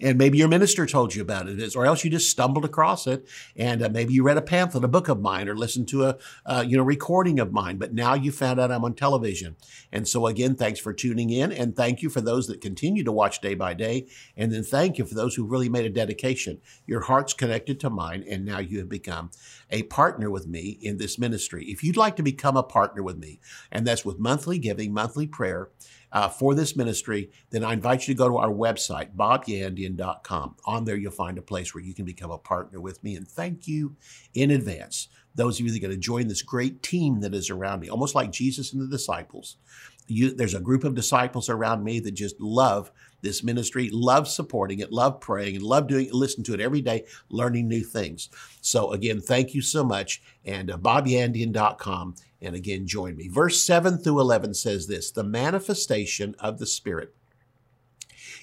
and 0.00 0.18
maybe 0.18 0.38
your 0.38 0.48
minister 0.48 0.86
told 0.86 1.14
you 1.14 1.22
about 1.22 1.48
it, 1.48 1.76
or 1.76 1.86
else 1.86 2.04
you 2.04 2.10
just 2.10 2.30
stumbled 2.30 2.64
across 2.64 3.06
it, 3.06 3.26
and 3.56 3.82
uh, 3.82 3.88
maybe 3.88 4.12
you 4.12 4.22
read 4.22 4.36
a 4.36 4.42
pamphlet, 4.42 4.84
a 4.84 4.88
book 4.88 5.08
of 5.08 5.20
mine, 5.20 5.48
or 5.48 5.56
listened 5.56 5.88
to 5.88 6.04
a 6.04 6.18
uh, 6.44 6.64
you 6.66 6.76
know 6.76 6.82
recording 6.82 7.38
of 7.38 7.52
mine. 7.52 7.76
But 7.76 7.94
now 7.94 8.14
you 8.14 8.32
found 8.32 8.60
out 8.60 8.70
I'm 8.70 8.84
on 8.84 8.94
television, 8.94 9.56
and 9.92 10.06
so 10.06 10.26
again, 10.26 10.54
thanks 10.54 10.80
for 10.80 10.92
tuning 10.92 11.30
in, 11.30 11.52
and 11.52 11.74
thank 11.76 12.02
you 12.02 12.10
for 12.10 12.20
those 12.20 12.46
that 12.48 12.60
continue 12.60 13.04
to 13.04 13.12
watch 13.12 13.40
day 13.40 13.54
by 13.54 13.74
day, 13.74 14.06
and 14.36 14.52
then 14.52 14.62
thank 14.62 14.98
you 14.98 15.04
for 15.04 15.14
those 15.14 15.34
who 15.34 15.44
really 15.44 15.68
made 15.68 15.84
a 15.84 15.90
dedication. 15.90 16.60
Your 16.86 17.02
heart's 17.02 17.32
connected 17.32 17.80
to 17.80 17.90
mine, 17.90 18.24
and 18.28 18.44
now 18.44 18.58
you 18.58 18.78
have 18.78 18.88
become 18.88 19.30
a 19.70 19.82
partner 19.84 20.30
with 20.30 20.46
me 20.46 20.78
in 20.80 20.98
this 20.98 21.18
ministry. 21.18 21.66
If 21.66 21.82
you'd 21.82 21.96
like 21.96 22.16
to 22.16 22.22
become 22.22 22.56
a 22.56 22.62
partner 22.62 23.02
with 23.02 23.18
me, 23.18 23.40
and 23.72 23.86
that's 23.86 24.04
with 24.04 24.18
monthly 24.18 24.58
giving, 24.58 24.92
monthly 24.92 25.26
prayer 25.26 25.70
uh, 26.12 26.28
for 26.28 26.54
this 26.54 26.76
ministry, 26.76 27.30
then 27.50 27.64
I 27.64 27.72
invite 27.72 28.06
you 28.06 28.14
to 28.14 28.18
go 28.18 28.28
to 28.28 28.36
our 28.38 28.50
website, 28.50 29.14
bobyandian.com. 29.16 30.56
On 30.64 30.84
there, 30.84 30.96
you'll 30.96 31.12
find 31.12 31.38
a 31.38 31.42
place 31.42 31.74
where 31.74 31.84
you 31.84 31.94
can 31.94 32.04
become 32.04 32.30
a 32.30 32.38
partner 32.38 32.80
with 32.80 33.02
me. 33.02 33.16
And 33.16 33.26
thank 33.26 33.66
you 33.66 33.96
in 34.34 34.50
advance. 34.50 35.08
Those 35.34 35.60
of 35.60 35.66
you 35.66 35.72
that 35.72 35.78
are 35.78 35.88
going 35.88 35.94
to 35.94 35.98
join 35.98 36.28
this 36.28 36.42
great 36.42 36.82
team 36.82 37.20
that 37.20 37.34
is 37.34 37.50
around 37.50 37.80
me, 37.80 37.90
almost 37.90 38.14
like 38.14 38.30
Jesus 38.32 38.72
and 38.72 38.80
the 38.80 38.86
disciples. 38.86 39.56
You, 40.08 40.32
there's 40.32 40.54
a 40.54 40.60
group 40.60 40.84
of 40.84 40.94
disciples 40.94 41.48
around 41.48 41.82
me 41.82 41.98
that 42.00 42.12
just 42.12 42.40
love 42.40 42.92
this 43.22 43.42
ministry, 43.42 43.90
love 43.92 44.28
supporting 44.28 44.78
it, 44.78 44.92
love 44.92 45.20
praying, 45.20 45.56
and 45.56 45.64
love 45.64 45.88
doing 45.88 46.08
listen 46.12 46.44
to 46.44 46.54
it 46.54 46.60
every 46.60 46.80
day, 46.80 47.04
learning 47.28 47.66
new 47.66 47.82
things. 47.82 48.28
So 48.60 48.92
again, 48.92 49.20
thank 49.20 49.52
you 49.52 49.62
so 49.62 49.82
much. 49.82 50.22
And 50.44 50.70
uh, 50.70 50.78
bobyandian.com 50.78 52.14
and 52.40 52.54
again, 52.54 52.86
join 52.86 53.16
me. 53.16 53.28
Verse 53.28 53.60
7 53.62 53.98
through 53.98 54.20
11 54.20 54.54
says 54.54 54.86
this 54.86 55.10
The 55.10 55.24
manifestation 55.24 56.34
of 56.38 56.58
the 56.58 56.66
Spirit 56.66 57.14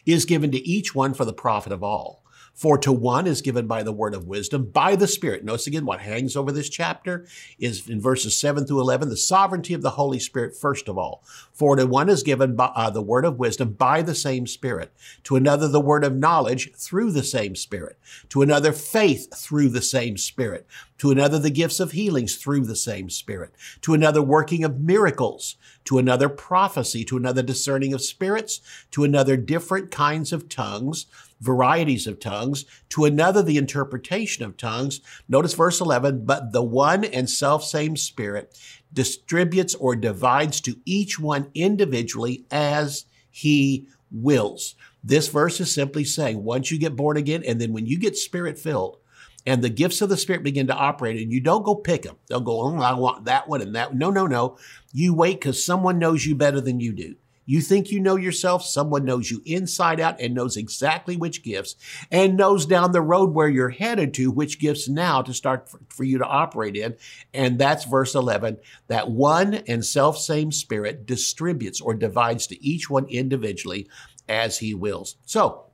is 0.05 0.25
given 0.25 0.51
to 0.51 0.67
each 0.67 0.95
one 0.95 1.13
for 1.13 1.25
the 1.25 1.33
profit 1.33 1.71
of 1.71 1.83
all. 1.83 2.23
For 2.53 2.77
to 2.77 2.91
one 2.91 3.25
is 3.25 3.41
given 3.41 3.65
by 3.65 3.81
the 3.81 3.91
word 3.91 4.13
of 4.13 4.27
wisdom, 4.27 4.65
by 4.65 4.95
the 4.95 5.07
Spirit. 5.07 5.43
Notice 5.43 5.65
again 5.65 5.87
what 5.87 6.01
hangs 6.01 6.35
over 6.35 6.51
this 6.51 6.69
chapter 6.69 7.25
is 7.57 7.89
in 7.89 7.99
verses 7.99 8.39
7 8.39 8.67
through 8.67 8.79
11, 8.79 9.09
the 9.09 9.17
sovereignty 9.17 9.73
of 9.73 9.81
the 9.81 9.91
Holy 9.91 10.19
Spirit, 10.19 10.55
first 10.55 10.87
of 10.87 10.95
all. 10.95 11.23
For 11.51 11.75
to 11.75 11.87
one 11.87 12.09
is 12.09 12.21
given 12.21 12.55
by, 12.55 12.65
uh, 12.75 12.91
the 12.91 13.01
word 13.01 13.25
of 13.25 13.39
wisdom 13.39 13.73
by 13.73 14.03
the 14.03 14.13
same 14.13 14.45
Spirit. 14.45 14.93
To 15.23 15.35
another, 15.35 15.67
the 15.67 15.81
word 15.81 16.03
of 16.03 16.15
knowledge 16.15 16.71
through 16.75 17.11
the 17.11 17.23
same 17.23 17.55
Spirit. 17.55 17.97
To 18.29 18.43
another, 18.43 18.71
faith 18.71 19.35
through 19.35 19.69
the 19.69 19.81
same 19.81 20.15
Spirit. 20.17 20.67
To 21.03 21.11
another, 21.11 21.37
the 21.37 21.49
gifts 21.49 21.81
of 21.81 21.91
healings 21.91 22.37
through 22.37 22.65
the 22.65 22.77
same 22.77 23.09
Spirit. 23.09 23.53
To 23.81 23.93
another, 23.93 24.21
working 24.21 24.63
of 24.63 24.79
miracles. 24.79 25.57
To 25.83 25.97
another, 25.97 26.29
prophecy. 26.29 27.03
To 27.03 27.17
another, 27.17 27.43
discerning 27.43 27.93
of 27.93 28.01
spirits. 28.01 28.61
To 28.91 29.03
another, 29.03 29.35
different 29.35 29.91
kinds 29.91 30.31
of 30.31 30.47
tongues 30.47 31.07
varieties 31.41 32.07
of 32.07 32.21
tongues, 32.21 32.63
to 32.87 33.03
another 33.03 33.43
the 33.43 33.57
interpretation 33.57 34.45
of 34.45 34.55
tongues. 34.55 35.01
Notice 35.27 35.55
verse 35.55 35.81
11, 35.81 36.23
but 36.23 36.53
the 36.53 36.63
one 36.63 37.03
and 37.03 37.29
self 37.29 37.65
same 37.65 37.97
Spirit 37.97 38.57
distributes 38.93 39.75
or 39.75 39.97
divides 39.97 40.61
to 40.61 40.77
each 40.85 41.19
one 41.19 41.51
individually 41.53 42.45
as 42.49 43.07
he 43.29 43.89
wills. 44.09 44.75
This 45.03 45.27
verse 45.27 45.59
is 45.59 45.73
simply 45.73 46.05
saying 46.05 46.45
once 46.45 46.71
you 46.71 46.79
get 46.79 46.95
born 46.95 47.17
again, 47.17 47.43
and 47.45 47.59
then 47.59 47.73
when 47.73 47.87
you 47.87 47.99
get 47.99 48.15
spirit 48.15 48.57
filled, 48.57 48.99
and 49.45 49.61
the 49.61 49.69
gifts 49.69 50.01
of 50.01 50.09
the 50.09 50.17
Spirit 50.17 50.43
begin 50.43 50.67
to 50.67 50.75
operate, 50.75 51.21
and 51.21 51.31
you 51.31 51.41
don't 51.41 51.63
go 51.63 51.75
pick 51.75 52.03
them. 52.03 52.17
They'll 52.27 52.39
go, 52.39 52.61
oh, 52.61 52.77
I 52.77 52.93
want 52.93 53.25
that 53.25 53.47
one 53.47 53.61
and 53.61 53.75
that. 53.75 53.89
one." 53.91 53.99
No, 53.99 54.09
no, 54.09 54.27
no. 54.27 54.57
You 54.91 55.13
wait 55.13 55.39
because 55.39 55.63
someone 55.63 55.99
knows 55.99 56.25
you 56.25 56.35
better 56.35 56.61
than 56.61 56.79
you 56.79 56.93
do. 56.93 57.15
You 57.45 57.61
think 57.61 57.91
you 57.91 57.99
know 57.99 58.15
yourself. 58.15 58.65
Someone 58.65 59.05
knows 59.05 59.29
you 59.29 59.41
inside 59.45 59.99
out 59.99 60.19
and 60.19 60.33
knows 60.33 60.55
exactly 60.55 61.17
which 61.17 61.43
gifts 61.43 61.75
and 62.09 62.37
knows 62.37 62.65
down 62.65 62.91
the 62.91 63.01
road 63.01 63.33
where 63.33 63.49
you're 63.49 63.69
headed 63.69 64.13
to 64.15 64.31
which 64.31 64.59
gifts 64.59 64.87
now 64.87 65.21
to 65.21 65.33
start 65.33 65.69
for, 65.89 66.03
you 66.03 66.17
to 66.17 66.25
operate 66.25 66.75
in. 66.75 66.95
And 67.33 67.59
that's 67.59 67.85
verse 67.85 68.15
11. 68.15 68.57
That 68.87 69.11
one 69.11 69.55
and 69.67 69.85
self 69.85 70.17
same 70.17 70.51
spirit 70.51 71.05
distributes 71.05 71.81
or 71.81 71.93
divides 71.93 72.47
to 72.47 72.63
each 72.65 72.89
one 72.89 73.07
individually 73.07 73.89
as 74.29 74.59
he 74.59 74.73
wills. 74.73 75.17
So 75.25 75.65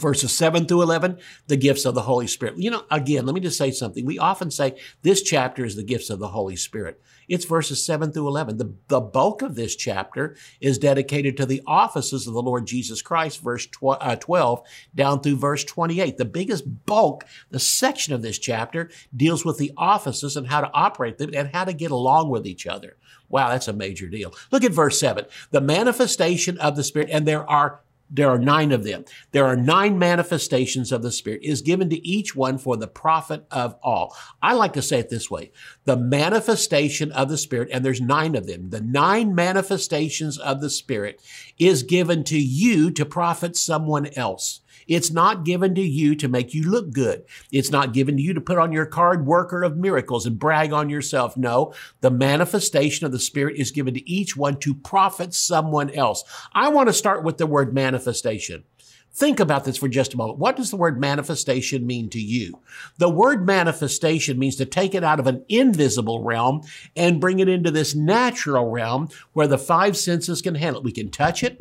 verses 0.00 0.32
7 0.32 0.66
through 0.66 0.82
11, 0.82 1.18
the 1.46 1.56
gifts 1.56 1.84
of 1.84 1.94
the 1.94 2.02
Holy 2.02 2.26
Spirit. 2.26 2.58
You 2.58 2.70
know, 2.70 2.84
again, 2.90 3.26
let 3.26 3.34
me 3.34 3.40
just 3.40 3.58
say 3.58 3.70
something. 3.70 4.04
We 4.04 4.18
often 4.18 4.50
say 4.50 4.76
this 5.02 5.22
chapter 5.22 5.64
is 5.64 5.76
the 5.76 5.82
gifts 5.82 6.10
of 6.10 6.18
the 6.18 6.28
Holy 6.28 6.56
Spirit. 6.56 7.00
It's 7.28 7.44
verses 7.44 7.84
7 7.84 8.10
through 8.10 8.26
11. 8.26 8.56
The, 8.56 8.74
the 8.88 9.00
bulk 9.00 9.42
of 9.42 9.54
this 9.54 9.76
chapter 9.76 10.34
is 10.60 10.78
dedicated 10.78 11.36
to 11.36 11.46
the 11.46 11.62
offices 11.66 12.26
of 12.26 12.34
the 12.34 12.42
Lord 12.42 12.66
Jesus 12.66 13.02
Christ, 13.02 13.40
verse 13.40 13.68
uh, 13.82 14.16
12 14.16 14.62
down 14.94 15.20
through 15.20 15.36
verse 15.36 15.62
28. 15.64 16.16
The 16.16 16.24
biggest 16.24 16.86
bulk, 16.86 17.24
the 17.50 17.60
section 17.60 18.14
of 18.14 18.22
this 18.22 18.38
chapter 18.38 18.90
deals 19.14 19.44
with 19.44 19.58
the 19.58 19.72
offices 19.76 20.36
and 20.36 20.48
how 20.48 20.60
to 20.60 20.70
operate 20.72 21.18
them 21.18 21.30
and 21.34 21.50
how 21.54 21.64
to 21.64 21.72
get 21.72 21.92
along 21.92 22.30
with 22.30 22.46
each 22.46 22.66
other. 22.66 22.96
Wow, 23.28 23.50
that's 23.50 23.68
a 23.68 23.72
major 23.72 24.08
deal. 24.08 24.34
Look 24.50 24.64
at 24.64 24.72
verse 24.72 24.98
7. 24.98 25.24
The 25.52 25.60
manifestation 25.60 26.58
of 26.58 26.74
the 26.74 26.82
Spirit, 26.82 27.10
and 27.12 27.26
there 27.26 27.48
are 27.48 27.80
there 28.10 28.28
are 28.28 28.38
nine 28.38 28.72
of 28.72 28.84
them. 28.84 29.04
There 29.30 29.46
are 29.46 29.56
nine 29.56 29.98
manifestations 29.98 30.90
of 30.90 31.02
the 31.02 31.12
Spirit 31.12 31.42
is 31.42 31.62
given 31.62 31.88
to 31.90 32.06
each 32.06 32.34
one 32.34 32.58
for 32.58 32.76
the 32.76 32.88
profit 32.88 33.44
of 33.50 33.76
all. 33.82 34.16
I 34.42 34.54
like 34.54 34.72
to 34.72 34.82
say 34.82 34.98
it 34.98 35.10
this 35.10 35.30
way. 35.30 35.52
The 35.84 35.96
manifestation 35.96 37.12
of 37.12 37.28
the 37.28 37.38
Spirit, 37.38 37.68
and 37.72 37.84
there's 37.84 38.00
nine 38.00 38.34
of 38.34 38.46
them. 38.46 38.70
The 38.70 38.80
nine 38.80 39.34
manifestations 39.34 40.38
of 40.38 40.60
the 40.60 40.70
Spirit 40.70 41.22
is 41.58 41.84
given 41.84 42.24
to 42.24 42.38
you 42.38 42.90
to 42.90 43.06
profit 43.06 43.56
someone 43.56 44.06
else. 44.16 44.60
It's 44.90 45.12
not 45.12 45.44
given 45.44 45.76
to 45.76 45.80
you 45.80 46.16
to 46.16 46.26
make 46.26 46.52
you 46.52 46.68
look 46.68 46.90
good. 46.90 47.24
It's 47.52 47.70
not 47.70 47.92
given 47.92 48.16
to 48.16 48.22
you 48.22 48.34
to 48.34 48.40
put 48.40 48.58
on 48.58 48.72
your 48.72 48.86
card 48.86 49.24
worker 49.24 49.62
of 49.62 49.76
miracles 49.76 50.26
and 50.26 50.36
brag 50.36 50.72
on 50.72 50.90
yourself. 50.90 51.36
No, 51.36 51.72
the 52.00 52.10
manifestation 52.10 53.06
of 53.06 53.12
the 53.12 53.20
Spirit 53.20 53.56
is 53.56 53.70
given 53.70 53.94
to 53.94 54.10
each 54.10 54.36
one 54.36 54.58
to 54.58 54.74
profit 54.74 55.32
someone 55.32 55.90
else. 55.90 56.24
I 56.52 56.70
want 56.70 56.88
to 56.88 56.92
start 56.92 57.22
with 57.22 57.38
the 57.38 57.46
word 57.46 57.72
manifestation. 57.72 58.64
Think 59.12 59.38
about 59.38 59.64
this 59.64 59.76
for 59.76 59.86
just 59.86 60.14
a 60.14 60.16
moment. 60.16 60.40
What 60.40 60.56
does 60.56 60.70
the 60.70 60.76
word 60.76 61.00
manifestation 61.00 61.86
mean 61.86 62.10
to 62.10 62.20
you? 62.20 62.58
The 62.98 63.08
word 63.08 63.46
manifestation 63.46 64.40
means 64.40 64.56
to 64.56 64.66
take 64.66 64.96
it 64.96 65.04
out 65.04 65.20
of 65.20 65.28
an 65.28 65.44
invisible 65.48 66.24
realm 66.24 66.62
and 66.96 67.20
bring 67.20 67.38
it 67.38 67.48
into 67.48 67.70
this 67.70 67.94
natural 67.94 68.68
realm 68.68 69.08
where 69.34 69.46
the 69.46 69.58
five 69.58 69.96
senses 69.96 70.42
can 70.42 70.56
handle 70.56 70.80
it. 70.80 70.84
We 70.84 70.90
can 70.90 71.10
touch 71.10 71.44
it. 71.44 71.60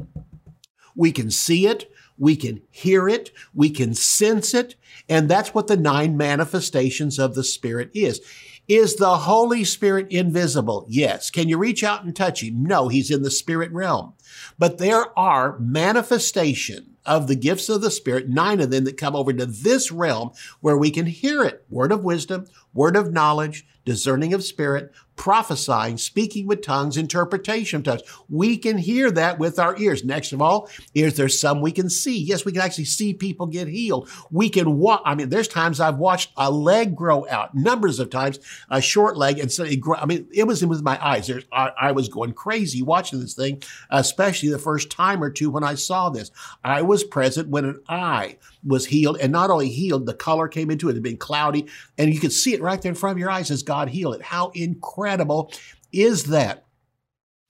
We 0.96 1.12
can 1.12 1.30
see 1.30 1.68
it. 1.68 1.92
We 2.20 2.36
can 2.36 2.62
hear 2.70 3.10
it. 3.10 3.32
We 3.54 3.70
can 3.70 3.96
sense 3.96 4.54
it. 4.54 4.76
And 5.08 5.28
that's 5.28 5.54
what 5.54 5.68
the 5.68 5.78
nine 5.78 6.18
manifestations 6.18 7.18
of 7.18 7.34
the 7.34 7.44
Spirit 7.44 7.90
is. 7.94 8.22
Is 8.68 8.98
the 8.98 9.18
Holy 9.18 9.64
Spirit 9.64 10.12
invisible? 10.12 10.86
Yes. 10.88 11.32
Can 11.32 11.50
you 11.50 11.58
reach 11.58 11.84
out 11.84 12.04
and 12.04 12.16
touch 12.16 12.44
him? 12.44 12.64
No, 12.64 12.88
he's 12.88 13.10
in 13.10 13.24
the 13.24 13.32
spirit 13.32 13.72
realm. 13.72 14.14
But 14.60 14.78
there 14.78 15.18
are 15.18 15.58
manifestation 15.58 16.98
of 17.04 17.28
the 17.28 17.36
gifts 17.36 17.68
of 17.70 17.82
the 17.82 17.90
Spirit, 17.90 18.30
nine 18.30 18.60
of 18.60 18.70
them 18.70 18.84
that 18.84 18.98
come 18.98 19.16
over 19.16 19.34
to 19.34 19.48
this 19.48 19.92
realm 19.92 20.32
where 20.60 20.78
we 20.78 20.92
can 20.92 21.08
hear 21.08 21.44
it. 21.44 21.66
Word 21.68 21.92
of 21.92 22.04
wisdom, 22.04 22.46
word 22.72 22.96
of 22.96 23.12
knowledge, 23.12 23.66
discerning 23.86 24.36
of 24.36 24.44
spirit, 24.44 24.92
prophesying, 25.20 25.98
speaking 25.98 26.48
with 26.48 26.62
tongues, 26.62 26.96
interpretation 26.96 27.78
of 27.78 27.84
tongues. 27.84 28.02
We 28.30 28.58
can 28.58 28.78
hear 28.78 29.12
that 29.12 29.38
with 29.38 29.60
our 29.60 29.78
ears. 29.78 30.06
Next 30.06 30.32
of 30.32 30.42
all, 30.42 30.70
is 30.96 31.18
there 31.18 31.28
some 31.28 31.60
we 31.60 31.74
can 31.74 31.90
see? 31.90 32.18
Yes, 32.18 32.46
we 32.46 32.54
can 32.54 32.62
actually 32.62 32.86
see 32.86 33.14
people 33.14 33.46
get 33.46 33.68
healed. 33.68 34.10
We 34.32 34.50
can 34.50 34.78
walk. 34.78 35.02
I 35.04 35.16
mean, 35.16 35.28
there's 35.28 35.50
times 35.50 35.82
I've 35.82 35.98
watched 35.98 36.32
a 36.38 36.50
leg 36.50 36.96
grow 36.96 37.28
out, 37.28 37.54
numbers 37.54 38.00
of 38.00 38.10
times, 38.10 38.40
a 38.70 38.82
short 38.82 39.18
leg, 39.18 39.40
and 39.40 39.52
so 39.52 39.66
it 39.66 39.82
grow, 39.82 39.98
I 39.98 40.06
mean, 40.06 40.26
it 40.32 40.48
was 40.48 40.66
with 40.66 40.82
my 40.82 40.98
eyes. 41.06 41.28
There's, 41.28 41.44
I, 41.52 41.72
I 41.78 41.92
was 41.92 42.08
going 42.08 42.32
crazy 42.32 42.82
watching 42.82 43.20
this 43.20 43.34
thing, 43.34 43.62
especially 43.90 44.50
the 44.50 44.58
first 44.58 44.90
time 44.90 45.22
or 45.22 45.30
two 45.30 45.50
when 45.50 45.66
I 45.66 45.76
saw 45.76 46.10
this. 46.10 46.32
I 46.64 46.82
was 46.82 47.04
present 47.04 47.50
when 47.50 47.66
an 47.66 47.82
eye 47.90 48.38
was 48.64 48.88
healed, 48.88 49.18
and 49.20 49.32
not 49.32 49.50
only 49.50 49.70
healed, 49.70 50.06
the 50.06 50.14
color 50.14 50.48
came 50.48 50.70
into 50.70 50.88
it. 50.88 50.92
It 50.92 50.96
had 50.96 51.04
been 51.04 51.18
cloudy, 51.18 51.68
and 51.98 52.14
you 52.14 52.20
could 52.20 52.34
see 52.34 52.54
it 52.54 52.62
right 52.62 52.82
there 52.82 52.92
in 52.92 52.96
front 52.96 53.14
of 53.14 53.20
your 53.20 53.30
eyes 53.30 53.52
as 53.52 53.64
God 53.64 53.90
healed 53.90 54.16
it. 54.16 54.22
How 54.22 54.50
incredible 54.50 55.52
is 55.92 56.26
that? 56.26 56.66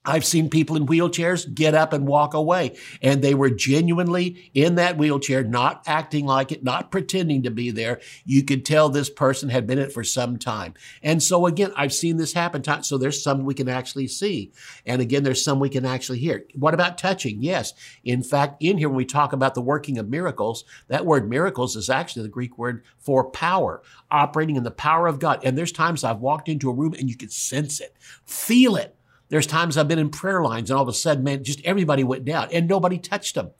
I've 0.05 0.23
seen 0.23 0.49
people 0.49 0.77
in 0.77 0.87
wheelchairs 0.87 1.53
get 1.53 1.75
up 1.75 1.91
and 1.91 2.07
walk 2.07 2.33
away, 2.33 2.77
and 3.01 3.21
they 3.21 3.33
were 3.33 3.49
genuinely 3.49 4.49
in 4.53 4.75
that 4.75 4.97
wheelchair, 4.97 5.43
not 5.43 5.83
acting 5.85 6.25
like 6.25 6.53
it, 6.53 6.63
not 6.63 6.89
pretending 6.89 7.43
to 7.43 7.51
be 7.51 7.69
there. 7.69 7.99
You 8.23 8.43
could 8.43 8.65
tell 8.65 8.87
this 8.87 9.09
person 9.09 9.49
had 9.49 9.67
been 9.67 9.77
in 9.77 9.85
it 9.85 9.93
for 9.93 10.05
some 10.05 10.37
time. 10.37 10.73
And 11.03 11.21
so 11.21 11.45
again, 11.45 11.73
I've 11.75 11.93
seen 11.93 12.15
this 12.15 12.33
happen. 12.33 12.63
So 12.83 12.97
there's 12.97 13.21
some 13.21 13.43
we 13.43 13.53
can 13.53 13.67
actually 13.67 14.07
see. 14.07 14.53
And 14.85 15.01
again, 15.01 15.23
there's 15.23 15.43
some 15.43 15.59
we 15.59 15.69
can 15.69 15.85
actually 15.85 16.19
hear. 16.19 16.45
What 16.55 16.73
about 16.73 16.97
touching? 16.97 17.41
Yes. 17.41 17.73
In 18.03 18.23
fact, 18.23 18.57
in 18.61 18.77
here, 18.77 18.89
when 18.89 18.97
we 18.97 19.05
talk 19.05 19.33
about 19.33 19.53
the 19.53 19.61
working 19.61 19.97
of 19.97 20.09
miracles, 20.09 20.63
that 20.87 21.05
word 21.05 21.29
miracles 21.29 21.75
is 21.75 21.89
actually 21.89 22.23
the 22.23 22.29
Greek 22.29 22.57
word 22.57 22.83
for 22.99 23.29
power, 23.29 23.81
operating 24.11 24.55
in 24.55 24.63
the 24.63 24.71
power 24.71 25.07
of 25.07 25.19
God. 25.19 25.41
And 25.43 25.57
there's 25.57 25.71
times 25.71 26.03
I've 26.03 26.19
walked 26.19 26.47
into 26.47 26.69
a 26.69 26.73
room 26.73 26.93
and 26.93 27.09
you 27.09 27.17
could 27.17 27.33
sense 27.33 27.81
it, 27.81 27.95
feel 28.25 28.75
it 28.75 28.95
there's 29.29 29.47
times 29.47 29.77
I've 29.77 29.87
been 29.87 29.99
in 29.99 30.09
prayer 30.09 30.41
lines 30.41 30.69
and 30.69 30.77
all 30.77 30.83
of 30.83 30.89
a 30.89 30.93
sudden, 30.93 31.23
man, 31.23 31.43
just 31.43 31.61
everybody 31.63 32.03
went 32.03 32.25
down 32.25 32.49
and 32.51 32.67
nobody 32.67 32.97
touched 32.97 33.35
them. 33.35 33.51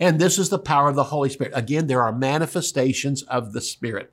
And 0.00 0.18
this 0.18 0.38
is 0.38 0.48
the 0.48 0.58
power 0.58 0.88
of 0.88 0.96
the 0.96 1.04
Holy 1.04 1.28
Spirit. 1.28 1.52
Again, 1.54 1.86
there 1.86 2.02
are 2.02 2.12
manifestations 2.12 3.22
of 3.24 3.52
the 3.52 3.60
Spirit. 3.60 4.12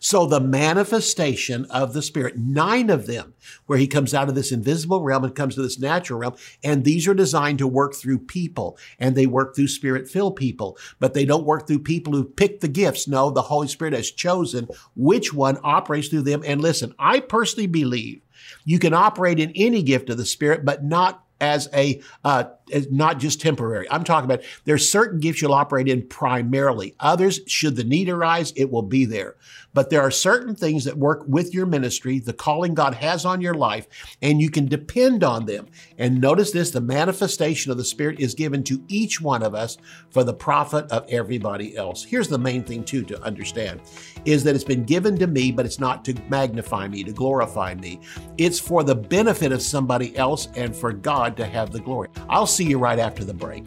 So 0.00 0.26
the 0.26 0.40
manifestation 0.40 1.64
of 1.70 1.94
the 1.94 2.02
Spirit, 2.02 2.36
nine 2.36 2.90
of 2.90 3.06
them, 3.06 3.32
where 3.64 3.78
he 3.78 3.86
comes 3.86 4.12
out 4.12 4.28
of 4.28 4.34
this 4.34 4.52
invisible 4.52 5.00
realm 5.00 5.24
and 5.24 5.34
comes 5.34 5.54
to 5.54 5.62
this 5.62 5.78
natural 5.78 6.18
realm. 6.18 6.34
And 6.62 6.84
these 6.84 7.08
are 7.08 7.14
designed 7.14 7.58
to 7.60 7.66
work 7.66 7.94
through 7.94 8.18
people 8.18 8.76
and 8.98 9.16
they 9.16 9.24
work 9.24 9.56
through 9.56 9.68
spirit 9.68 10.06
filled 10.06 10.36
people, 10.36 10.76
but 11.00 11.14
they 11.14 11.24
don't 11.24 11.46
work 11.46 11.66
through 11.66 11.78
people 11.78 12.12
who 12.12 12.24
pick 12.24 12.60
the 12.60 12.68
gifts. 12.68 13.08
No, 13.08 13.30
the 13.30 13.40
Holy 13.40 13.66
Spirit 13.66 13.94
has 13.94 14.10
chosen 14.10 14.68
which 14.94 15.32
one 15.32 15.56
operates 15.64 16.08
through 16.08 16.22
them. 16.22 16.42
And 16.44 16.60
listen, 16.60 16.94
I 16.98 17.20
personally 17.20 17.66
believe 17.66 18.23
you 18.64 18.78
can 18.78 18.94
operate 18.94 19.38
in 19.40 19.52
any 19.54 19.82
gift 19.82 20.10
of 20.10 20.16
the 20.16 20.26
Spirit, 20.26 20.64
but 20.64 20.84
not 20.84 21.24
as 21.40 21.68
a 21.74 22.00
uh, 22.24 22.44
as 22.72 22.90
not 22.90 23.18
just 23.18 23.40
temporary. 23.40 23.90
I'm 23.90 24.04
talking 24.04 24.30
about 24.30 24.44
there's 24.64 24.90
certain 24.90 25.20
gifts 25.20 25.42
you'll 25.42 25.54
operate 25.54 25.88
in 25.88 26.06
primarily. 26.06 26.94
Others, 27.00 27.40
should 27.46 27.76
the 27.76 27.84
need 27.84 28.08
arise, 28.08 28.52
it 28.56 28.70
will 28.70 28.82
be 28.82 29.04
there. 29.04 29.36
But 29.74 29.90
there 29.90 30.00
are 30.00 30.10
certain 30.10 30.54
things 30.54 30.84
that 30.84 30.96
work 30.96 31.24
with 31.26 31.52
your 31.52 31.66
ministry, 31.66 32.20
the 32.20 32.32
calling 32.32 32.74
God 32.74 32.94
has 32.94 33.24
on 33.24 33.40
your 33.40 33.54
life, 33.54 33.86
and 34.22 34.40
you 34.40 34.50
can 34.50 34.66
depend 34.66 35.22
on 35.22 35.44
them. 35.44 35.66
And 35.98 36.20
notice 36.20 36.52
this, 36.52 36.70
the 36.70 36.80
manifestation 36.80 37.70
of 37.70 37.76
the 37.76 37.84
Spirit 37.84 38.20
is 38.20 38.34
given 38.34 38.62
to 38.64 38.82
each 38.88 39.20
one 39.20 39.42
of 39.42 39.54
us 39.54 39.76
for 40.10 40.24
the 40.24 40.32
profit 40.32 40.90
of 40.90 41.04
everybody 41.08 41.76
else. 41.76 42.04
Here's 42.04 42.28
the 42.28 42.38
main 42.38 42.62
thing 42.62 42.84
too 42.84 43.02
to 43.02 43.22
understand 43.22 43.80
is 44.24 44.44
that 44.44 44.54
it's 44.54 44.64
been 44.64 44.84
given 44.84 45.18
to 45.18 45.26
me, 45.26 45.52
but 45.52 45.66
it's 45.66 45.80
not 45.80 46.04
to 46.04 46.14
magnify 46.28 46.88
me, 46.88 47.04
to 47.04 47.12
glorify 47.12 47.74
me. 47.74 48.00
It's 48.38 48.58
for 48.58 48.84
the 48.84 48.94
benefit 48.94 49.52
of 49.52 49.60
somebody 49.60 50.16
else 50.16 50.48
and 50.54 50.74
for 50.74 50.92
God 50.92 51.36
to 51.36 51.44
have 51.44 51.72
the 51.72 51.80
glory. 51.80 52.08
I'll 52.28 52.46
see 52.46 52.64
you 52.64 52.78
right 52.78 52.98
after 52.98 53.24
the 53.24 53.34
break. 53.34 53.66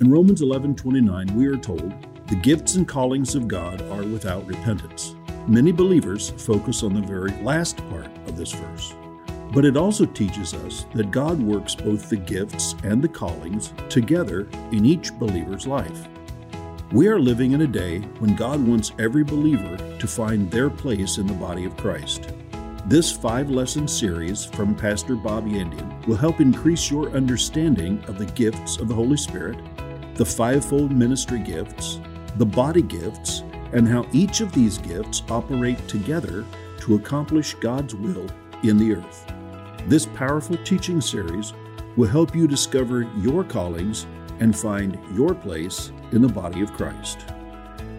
In 0.00 0.10
Romans 0.10 0.42
11:29, 0.42 1.34
we 1.34 1.46
are 1.46 1.56
told, 1.56 1.92
"The 2.28 2.36
gifts 2.36 2.74
and 2.74 2.88
callings 2.88 3.34
of 3.34 3.48
God 3.48 3.82
are 3.90 4.04
without 4.04 4.46
repentance." 4.46 5.14
Many 5.46 5.70
believers 5.70 6.30
focus 6.30 6.82
on 6.82 6.94
the 6.94 7.00
very 7.00 7.32
last 7.42 7.76
part 7.88 8.10
of 8.26 8.36
this 8.36 8.52
verse. 8.52 8.94
But 9.52 9.64
it 9.64 9.76
also 9.76 10.06
teaches 10.06 10.52
us 10.54 10.86
that 10.94 11.12
God 11.12 11.40
works 11.40 11.74
both 11.74 12.08
the 12.10 12.16
gifts 12.16 12.74
and 12.82 13.00
the 13.00 13.08
callings 13.08 13.72
together 13.88 14.48
in 14.72 14.84
each 14.84 15.16
believer's 15.18 15.66
life. 15.68 16.08
We 16.92 17.06
are 17.06 17.20
living 17.20 17.52
in 17.52 17.62
a 17.62 17.66
day 17.66 18.00
when 18.18 18.34
God 18.34 18.66
wants 18.66 18.92
every 18.98 19.22
believer 19.22 19.76
to 19.98 20.06
find 20.06 20.50
their 20.50 20.68
place 20.68 21.18
in 21.18 21.26
the 21.26 21.34
body 21.34 21.64
of 21.64 21.76
Christ. 21.76 22.32
This 22.86 23.10
five 23.10 23.50
lesson 23.50 23.88
series 23.88 24.44
from 24.44 24.74
Pastor 24.74 25.16
Bob 25.16 25.46
Yandian 25.46 26.06
will 26.06 26.16
help 26.16 26.40
increase 26.40 26.90
your 26.90 27.10
understanding 27.10 28.02
of 28.06 28.18
the 28.18 28.26
gifts 28.26 28.78
of 28.78 28.88
the 28.88 28.94
Holy 28.94 29.16
Spirit, 29.16 29.58
the 30.14 30.24
fivefold 30.24 30.92
ministry 30.92 31.40
gifts, 31.40 31.98
the 32.38 32.46
body 32.46 32.82
gifts, 32.82 33.42
and 33.72 33.88
how 33.88 34.06
each 34.12 34.40
of 34.40 34.52
these 34.52 34.78
gifts 34.78 35.22
operate 35.28 35.86
together 35.88 36.44
to 36.80 36.94
accomplish 36.94 37.54
God's 37.54 37.94
will 37.94 38.26
in 38.62 38.78
the 38.78 38.94
earth. 38.94 39.32
This 39.86 40.06
powerful 40.06 40.56
teaching 40.64 41.00
series 41.00 41.52
will 41.96 42.08
help 42.08 42.34
you 42.34 42.46
discover 42.46 43.02
your 43.18 43.44
callings 43.44 44.06
and 44.40 44.56
find 44.56 44.98
your 45.14 45.34
place 45.34 45.90
in 46.12 46.22
the 46.22 46.28
body 46.28 46.62
of 46.62 46.72
Christ. 46.72 47.26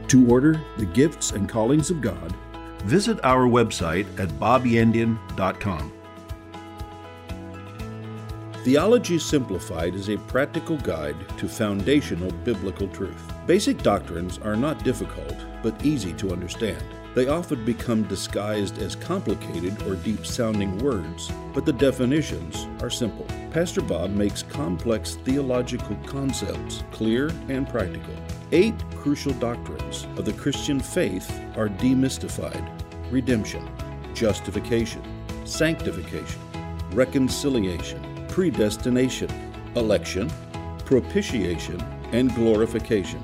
To 0.09 0.29
order 0.29 0.61
the 0.77 0.85
gifts 0.85 1.31
and 1.31 1.49
callings 1.49 1.89
of 1.89 2.01
God, 2.01 2.33
visit 2.83 3.19
our 3.23 3.47
website 3.47 4.07
at 4.19 4.29
bobyandian.com. 4.29 5.93
Theology 8.63 9.17
Simplified 9.17 9.95
is 9.95 10.09
a 10.09 10.17
practical 10.17 10.77
guide 10.77 11.15
to 11.37 11.47
foundational 11.47 12.31
biblical 12.43 12.87
truth. 12.89 13.36
Basic 13.47 13.81
doctrines 13.81 14.39
are 14.39 14.57
not 14.57 14.83
difficult, 14.83 15.33
but 15.63 15.85
easy 15.85 16.11
to 16.15 16.33
understand. 16.33 16.83
They 17.15 17.29
often 17.29 17.63
become 17.63 18.03
disguised 18.03 18.79
as 18.79 18.93
complicated 18.97 19.81
or 19.83 19.95
deep 19.95 20.25
sounding 20.25 20.77
words, 20.79 21.31
but 21.53 21.65
the 21.65 21.71
definitions 21.71 22.67
are 22.83 22.89
simple. 22.89 23.25
Pastor 23.51 23.79
Bob 23.79 24.11
makes 24.11 24.43
complex 24.43 25.15
theological 25.23 25.95
concepts 26.05 26.83
clear 26.91 27.31
and 27.47 27.69
practical. 27.69 28.13
Eight 28.51 28.75
crucial 28.97 29.31
doctrines 29.35 30.07
of 30.17 30.25
the 30.25 30.33
Christian 30.33 30.81
faith 30.81 31.31
are 31.55 31.69
demystified 31.69 32.69
redemption, 33.09 33.65
justification, 34.13 35.01
sanctification, 35.45 36.41
reconciliation, 36.91 38.27
predestination, 38.27 39.29
election, 39.77 40.29
propitiation, 40.83 41.81
and 42.11 42.33
glorification. 42.35 43.23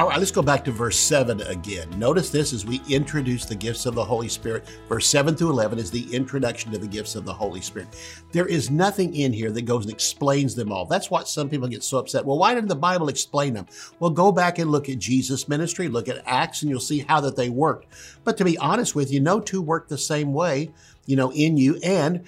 All 0.00 0.08
right, 0.08 0.18
let's 0.18 0.30
go 0.30 0.40
back 0.40 0.64
to 0.64 0.72
verse 0.72 0.98
7 0.98 1.42
again. 1.42 1.86
Notice 1.98 2.30
this 2.30 2.54
as 2.54 2.64
we 2.64 2.80
introduce 2.88 3.44
the 3.44 3.54
gifts 3.54 3.84
of 3.84 3.94
the 3.94 4.02
Holy 4.02 4.28
Spirit. 4.28 4.66
Verse 4.88 5.06
7 5.06 5.36
through 5.36 5.50
11 5.50 5.78
is 5.78 5.90
the 5.90 6.10
introduction 6.14 6.72
to 6.72 6.78
the 6.78 6.86
gifts 6.86 7.16
of 7.16 7.26
the 7.26 7.34
Holy 7.34 7.60
Spirit. 7.60 7.88
There 8.32 8.46
is 8.46 8.70
nothing 8.70 9.14
in 9.14 9.30
here 9.30 9.50
that 9.50 9.66
goes 9.66 9.84
and 9.84 9.92
explains 9.92 10.54
them 10.54 10.72
all. 10.72 10.86
That's 10.86 11.10
why 11.10 11.24
some 11.24 11.50
people 11.50 11.68
get 11.68 11.84
so 11.84 11.98
upset. 11.98 12.24
Well, 12.24 12.38
why 12.38 12.54
didn't 12.54 12.70
the 12.70 12.76
Bible 12.76 13.10
explain 13.10 13.52
them? 13.52 13.66
Well, 13.98 14.10
go 14.10 14.32
back 14.32 14.58
and 14.58 14.70
look 14.70 14.88
at 14.88 14.98
Jesus' 14.98 15.50
ministry, 15.50 15.86
look 15.88 16.08
at 16.08 16.22
Acts, 16.24 16.62
and 16.62 16.70
you'll 16.70 16.80
see 16.80 17.00
how 17.00 17.20
that 17.20 17.36
they 17.36 17.50
worked. 17.50 17.88
But 18.24 18.38
to 18.38 18.44
be 18.46 18.56
honest 18.56 18.94
with 18.94 19.12
you, 19.12 19.20
no 19.20 19.38
two 19.38 19.60
work 19.60 19.86
the 19.86 19.98
same 19.98 20.32
way 20.32 20.70
you 21.10 21.16
know, 21.16 21.32
in 21.32 21.56
you. 21.56 21.76
And 21.82 22.24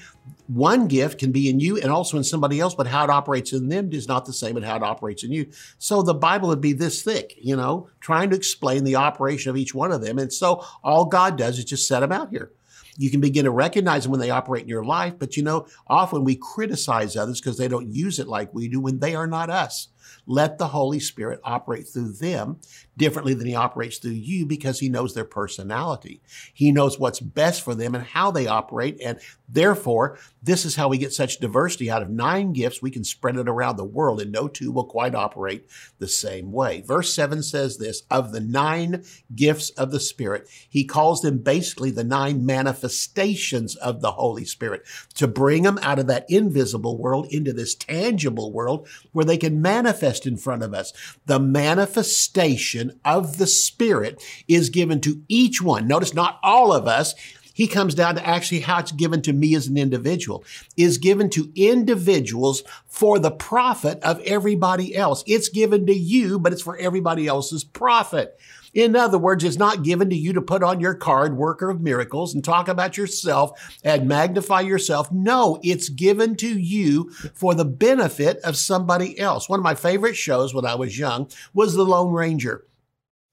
one 0.47 0.88
gift 0.88 1.19
can 1.19 1.33
be 1.33 1.49
in 1.49 1.61
you 1.61 1.79
and 1.79 1.91
also 1.91 2.17
in 2.17 2.25
somebody 2.25 2.61
else, 2.61 2.75
but 2.75 2.87
how 2.87 3.05
it 3.05 3.11
operates 3.11 3.52
in 3.52 3.69
them 3.69 3.93
is 3.93 4.09
not 4.09 4.26
the 4.26 4.33
same 4.33 4.57
as 4.57 4.64
how 4.64 4.76
it 4.76 4.83
operates 4.83 5.25
in 5.25 5.33
you. 5.33 5.50
So 5.79 6.02
the 6.02 6.14
Bible 6.14 6.49
would 6.49 6.61
be 6.61 6.73
this 6.73 7.02
thick, 7.02 7.35
you 7.41 7.57
know, 7.57 7.88
trying 8.00 8.31
to 8.31 8.37
explain 8.37 8.85
the 8.85 8.97
operation 8.97 9.50
of 9.50 9.57
each 9.57 9.75
one 9.75 9.93
of 9.93 10.02
them. 10.02 10.19
And 10.19 10.33
so 10.33 10.64
all 10.83 11.07
God 11.07 11.38
does 11.38 11.59
is 11.59 11.64
just 11.64 11.88
set 11.88 12.00
them 12.00 12.12
out 12.12 12.31
here. 12.31 12.52
You 12.99 13.11
can 13.11 13.21
begin 13.21 13.47
to 13.47 13.50
recognize 13.50 14.02
them 14.02 14.11
when 14.11 14.21
they 14.21 14.31
operate 14.31 14.64
in 14.64 14.69
your 14.69 14.85
life, 14.85 15.14
but 15.19 15.37
you 15.37 15.43
know, 15.43 15.67
often 15.87 16.25
we 16.25 16.37
criticize 16.37 17.17
others 17.17 17.41
because 17.41 17.57
they 17.57 17.69
don't 17.69 17.88
use 17.88 18.19
it 18.19 18.29
like 18.29 18.52
we 18.52 18.69
do 18.69 18.81
when 18.81 18.99
they 18.99 19.14
are 19.14 19.26
not 19.26 19.49
us. 19.49 19.88
Let 20.26 20.59
the 20.59 20.69
Holy 20.69 21.00
Spirit 21.00 21.41
operate 21.43 21.88
through 21.88 22.12
them 22.12 22.61
differently 22.96 23.34
than 23.34 23.46
he 23.46 23.54
operates 23.54 23.99
through 23.99 24.12
you 24.12 24.44
because 24.44 24.80
he 24.80 24.88
knows 24.88 25.14
their 25.14 25.25
personality. 25.25 26.20
He 26.52 26.72
knows 26.72 26.99
what's 26.99 27.20
best 27.20 27.62
for 27.62 27.75
them 27.75 27.94
and 27.94 28.04
how 28.04 28.30
they 28.30 28.46
operate. 28.46 29.00
And 29.02 29.18
therefore, 29.49 30.18
this 30.42 30.64
is 30.64 30.76
how 30.76 30.88
we 30.88 30.99
get 30.99 31.12
such 31.12 31.38
diversity. 31.38 31.90
Out 31.90 32.02
of 32.02 32.11
nine 32.11 32.52
gifts, 32.52 32.82
we 32.82 32.90
can 32.90 33.04
spread 33.04 33.37
it 33.37 33.49
around 33.49 33.76
the 33.76 33.84
world 33.84 34.20
and 34.20 34.30
no 34.30 34.46
two 34.49 34.70
will 34.70 34.84
quite 34.84 35.14
operate 35.14 35.66
the 35.99 36.08
same 36.08 36.52
way. 36.52 36.82
Verse 36.82 37.14
seven 37.14 37.42
says 37.42 37.78
this, 37.78 38.02
of 38.11 38.32
the 38.32 38.40
nine 38.40 39.04
gifts 39.34 39.70
of 39.70 39.90
the 39.90 40.00
Spirit, 40.00 40.49
he 40.68 40.84
calls 40.84 41.22
them 41.22 41.38
basically 41.38 41.90
the 41.90 42.04
nine 42.04 42.44
manifestations 42.44 43.75
of 43.76 44.00
the 44.00 44.12
Holy 44.12 44.44
Spirit 44.44 44.82
to 45.14 45.26
bring 45.26 45.62
them 45.62 45.78
out 45.82 45.99
of 45.99 46.06
that 46.08 46.26
invisible 46.28 46.99
world 46.99 47.26
into 47.30 47.52
this 47.52 47.75
tangible 47.75 48.52
world 48.52 48.87
where 49.12 49.25
they 49.25 49.38
can 49.38 49.62
manifest 49.62 50.26
in 50.26 50.37
front 50.37 50.62
of 50.62 50.75
us. 50.75 50.92
The 51.26 51.40
manifestation 51.40 52.81
of 53.04 53.38
the 53.38 53.47
Spirit 53.47 54.23
is 54.49 54.71
given 54.71 55.00
to 55.02 55.23
each 55.28 55.62
one. 55.62 55.86
Notice 55.86 56.14
not 56.14 56.40
all 56.42 56.73
of 56.73 56.86
us. 56.86 57.14
He 57.54 57.66
comes 57.66 57.95
down 57.95 58.14
to 58.14 58.26
actually 58.26 58.60
how 58.60 58.78
it's 58.78 58.92
given 58.92 59.23
to 59.23 59.32
me 59.32 59.54
as 59.54 59.66
an 59.66 59.76
individual 59.76 60.45
is 60.76 60.99
given 60.99 61.28
to 61.30 61.52
individuals 61.54 62.62
for 62.86 63.18
the 63.18 63.30
profit 63.30 64.02
of 64.02 64.21
everybody 64.21 64.97
else. 64.97 65.23
It's 65.26 65.49
given 65.49 65.86
to 65.86 65.95
you, 65.95 66.38
but 66.38 66.52
it's 66.52 66.62
for 66.62 66.76
everybody 66.78 67.26
else's 67.26 67.64
profit. 67.64 68.38
In 68.75 68.97
other 68.97 69.18
words, 69.18 69.45
it's 69.45 69.58
not 69.58 69.82
given 69.82 70.08
to 70.08 70.16
you 70.16 70.32
to 70.32 70.40
put 70.40 70.62
on 70.62 70.80
your 70.80 70.95
card, 70.95 71.36
worker 71.36 71.68
of 71.68 71.82
miracles, 71.82 72.34
and 72.34 72.42
talk 72.42 72.68
about 72.68 72.97
yourself 72.97 73.78
and 73.84 74.08
magnify 74.08 74.62
yourself. 74.62 75.12
No, 75.12 75.60
it's 75.62 75.90
given 75.90 76.36
to 76.36 76.58
you 76.58 77.10
for 77.34 77.54
the 77.54 77.66
benefit 77.66 78.38
of 78.38 78.56
somebody 78.56 79.18
else. 79.18 79.47
One 79.47 79.60
of 79.60 79.64
my 79.64 79.75
favorite 79.75 80.16
shows 80.16 80.54
when 80.54 80.64
I 80.64 80.75
was 80.75 80.99
young 80.99 81.28
was 81.52 81.75
The 81.75 81.84
Lone 81.84 82.12
Ranger. 82.14 82.64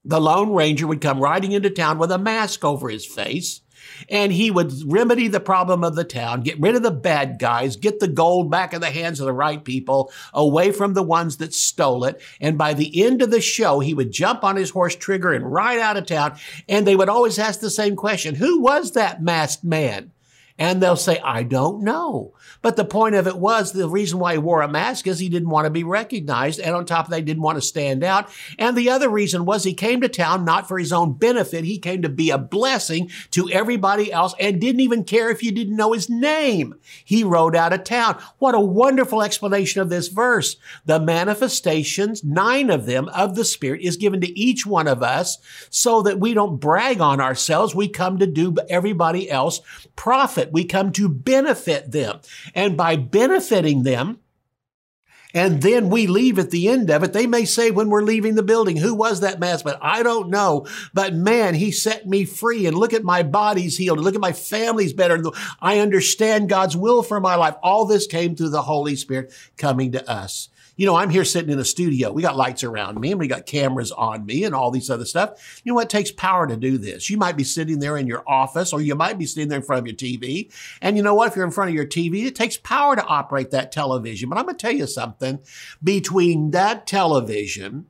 The 0.04 0.20
Lone 0.20 0.52
Ranger 0.52 0.86
would 0.86 1.00
come 1.00 1.20
riding 1.20 1.52
into 1.52 1.70
town 1.70 1.98
with 1.98 2.10
a 2.10 2.18
mask 2.18 2.64
over 2.64 2.88
his 2.88 3.04
face 3.04 3.60
and 4.08 4.32
he 4.32 4.50
would 4.50 4.72
remedy 4.90 5.28
the 5.28 5.40
problem 5.40 5.84
of 5.84 5.94
the 5.94 6.04
town, 6.04 6.42
get 6.42 6.60
rid 6.60 6.74
of 6.74 6.82
the 6.82 6.90
bad 6.90 7.38
guys, 7.38 7.76
get 7.76 8.00
the 8.00 8.08
gold 8.08 8.50
back 8.50 8.72
in 8.72 8.80
the 8.80 8.90
hands 8.90 9.20
of 9.20 9.26
the 9.26 9.32
right 9.32 9.62
people, 9.62 10.12
away 10.32 10.72
from 10.72 10.94
the 10.94 11.02
ones 11.02 11.36
that 11.38 11.54
stole 11.54 12.04
it. 12.04 12.20
And 12.40 12.56
by 12.56 12.74
the 12.74 13.04
end 13.04 13.22
of 13.22 13.30
the 13.30 13.40
show, 13.40 13.80
he 13.80 13.94
would 13.94 14.12
jump 14.12 14.44
on 14.44 14.56
his 14.56 14.70
horse 14.70 14.96
trigger 14.96 15.32
and 15.32 15.50
ride 15.50 15.78
out 15.78 15.96
of 15.96 16.06
town. 16.06 16.38
And 16.68 16.86
they 16.86 16.96
would 16.96 17.08
always 17.08 17.38
ask 17.38 17.60
the 17.60 17.70
same 17.70 17.96
question 17.96 18.36
Who 18.36 18.60
was 18.60 18.92
that 18.92 19.22
masked 19.22 19.64
man? 19.64 20.12
And 20.60 20.82
they'll 20.82 20.94
say, 20.94 21.18
I 21.24 21.42
don't 21.42 21.82
know. 21.82 22.34
But 22.60 22.76
the 22.76 22.84
point 22.84 23.14
of 23.14 23.26
it 23.26 23.38
was 23.38 23.72
the 23.72 23.88
reason 23.88 24.18
why 24.18 24.34
he 24.34 24.38
wore 24.38 24.60
a 24.60 24.68
mask 24.68 25.06
is 25.06 25.18
he 25.18 25.30
didn't 25.30 25.48
want 25.48 25.64
to 25.64 25.70
be 25.70 25.84
recognized. 25.84 26.60
And 26.60 26.76
on 26.76 26.84
top 26.84 27.06
of 27.06 27.10
that, 27.10 27.16
he 27.16 27.22
didn't 27.22 27.42
want 27.42 27.56
to 27.56 27.62
stand 27.62 28.04
out. 28.04 28.28
And 28.58 28.76
the 28.76 28.90
other 28.90 29.08
reason 29.08 29.46
was 29.46 29.64
he 29.64 29.72
came 29.72 30.02
to 30.02 30.08
town 30.08 30.44
not 30.44 30.68
for 30.68 30.78
his 30.78 30.92
own 30.92 31.14
benefit. 31.14 31.64
He 31.64 31.78
came 31.78 32.02
to 32.02 32.10
be 32.10 32.28
a 32.28 32.36
blessing 32.36 33.10
to 33.30 33.48
everybody 33.48 34.12
else 34.12 34.34
and 34.38 34.60
didn't 34.60 34.82
even 34.82 35.04
care 35.04 35.30
if 35.30 35.42
you 35.42 35.50
didn't 35.50 35.76
know 35.76 35.92
his 35.92 36.10
name. 36.10 36.74
He 37.04 37.24
rode 37.24 37.56
out 37.56 37.72
of 37.72 37.84
town. 37.84 38.22
What 38.38 38.54
a 38.54 38.60
wonderful 38.60 39.22
explanation 39.22 39.80
of 39.80 39.88
this 39.88 40.08
verse. 40.08 40.56
The 40.84 41.00
manifestations, 41.00 42.22
nine 42.22 42.68
of 42.68 42.84
them 42.84 43.08
of 43.08 43.34
the 43.34 43.46
Spirit 43.46 43.80
is 43.80 43.96
given 43.96 44.20
to 44.20 44.38
each 44.38 44.66
one 44.66 44.88
of 44.88 45.02
us 45.02 45.38
so 45.70 46.02
that 46.02 46.20
we 46.20 46.34
don't 46.34 46.60
brag 46.60 47.00
on 47.00 47.18
ourselves. 47.18 47.74
We 47.74 47.88
come 47.88 48.18
to 48.18 48.26
do 48.26 48.54
everybody 48.68 49.30
else 49.30 49.62
profit. 49.96 50.49
We 50.52 50.64
come 50.64 50.92
to 50.92 51.08
benefit 51.08 51.92
them. 51.92 52.20
And 52.54 52.76
by 52.76 52.96
benefiting 52.96 53.82
them, 53.82 54.20
and 55.32 55.62
then 55.62 55.90
we 55.90 56.06
leave 56.06 56.38
at 56.38 56.50
the 56.50 56.68
end 56.68 56.90
of 56.90 57.02
it. 57.04 57.12
They 57.12 57.26
may 57.26 57.44
say 57.44 57.70
when 57.70 57.88
we're 57.88 58.02
leaving 58.02 58.34
the 58.34 58.42
building, 58.42 58.76
who 58.76 58.94
was 58.94 59.20
that 59.20 59.38
mass? 59.38 59.62
But 59.62 59.78
I 59.80 60.02
don't 60.02 60.28
know. 60.28 60.66
But 60.92 61.14
man, 61.14 61.54
he 61.54 61.70
set 61.70 62.06
me 62.06 62.24
free 62.24 62.66
and 62.66 62.76
look 62.76 62.92
at 62.92 63.04
my 63.04 63.22
body's 63.22 63.76
healed. 63.76 63.98
And 63.98 64.04
look 64.04 64.16
at 64.16 64.20
my 64.20 64.32
family's 64.32 64.92
better. 64.92 65.22
I 65.60 65.78
understand 65.78 66.48
God's 66.48 66.76
will 66.76 67.02
for 67.02 67.20
my 67.20 67.36
life. 67.36 67.54
All 67.62 67.84
this 67.84 68.06
came 68.06 68.34
through 68.34 68.50
the 68.50 68.62
Holy 68.62 68.96
Spirit 68.96 69.32
coming 69.56 69.92
to 69.92 70.10
us. 70.10 70.48
You 70.80 70.86
know, 70.86 70.96
I'm 70.96 71.10
here 71.10 71.26
sitting 71.26 71.50
in 71.50 71.58
a 71.58 71.64
studio. 71.66 72.10
We 72.10 72.22
got 72.22 72.38
lights 72.38 72.64
around 72.64 72.98
me 72.98 73.10
and 73.10 73.20
we 73.20 73.28
got 73.28 73.44
cameras 73.44 73.92
on 73.92 74.24
me 74.24 74.44
and 74.44 74.54
all 74.54 74.70
these 74.70 74.88
other 74.88 75.04
stuff. 75.04 75.60
You 75.62 75.72
know 75.72 75.74
what? 75.74 75.84
It 75.84 75.90
takes 75.90 76.10
power 76.10 76.46
to 76.46 76.56
do 76.56 76.78
this. 76.78 77.10
You 77.10 77.18
might 77.18 77.36
be 77.36 77.44
sitting 77.44 77.80
there 77.80 77.98
in 77.98 78.06
your 78.06 78.24
office 78.26 78.72
or 78.72 78.80
you 78.80 78.94
might 78.94 79.18
be 79.18 79.26
sitting 79.26 79.50
there 79.50 79.58
in 79.58 79.62
front 79.62 79.80
of 79.80 79.86
your 79.86 79.94
TV. 79.94 80.50
And 80.80 80.96
you 80.96 81.02
know 81.02 81.14
what? 81.14 81.28
If 81.28 81.36
you're 81.36 81.44
in 81.44 81.50
front 81.50 81.68
of 81.68 81.74
your 81.74 81.84
TV, 81.84 82.24
it 82.24 82.34
takes 82.34 82.56
power 82.56 82.96
to 82.96 83.04
operate 83.04 83.50
that 83.50 83.72
television. 83.72 84.30
But 84.30 84.38
I'm 84.38 84.46
going 84.46 84.56
to 84.56 84.66
tell 84.66 84.74
you 84.74 84.86
something 84.86 85.40
between 85.84 86.52
that 86.52 86.86
television 86.86 87.84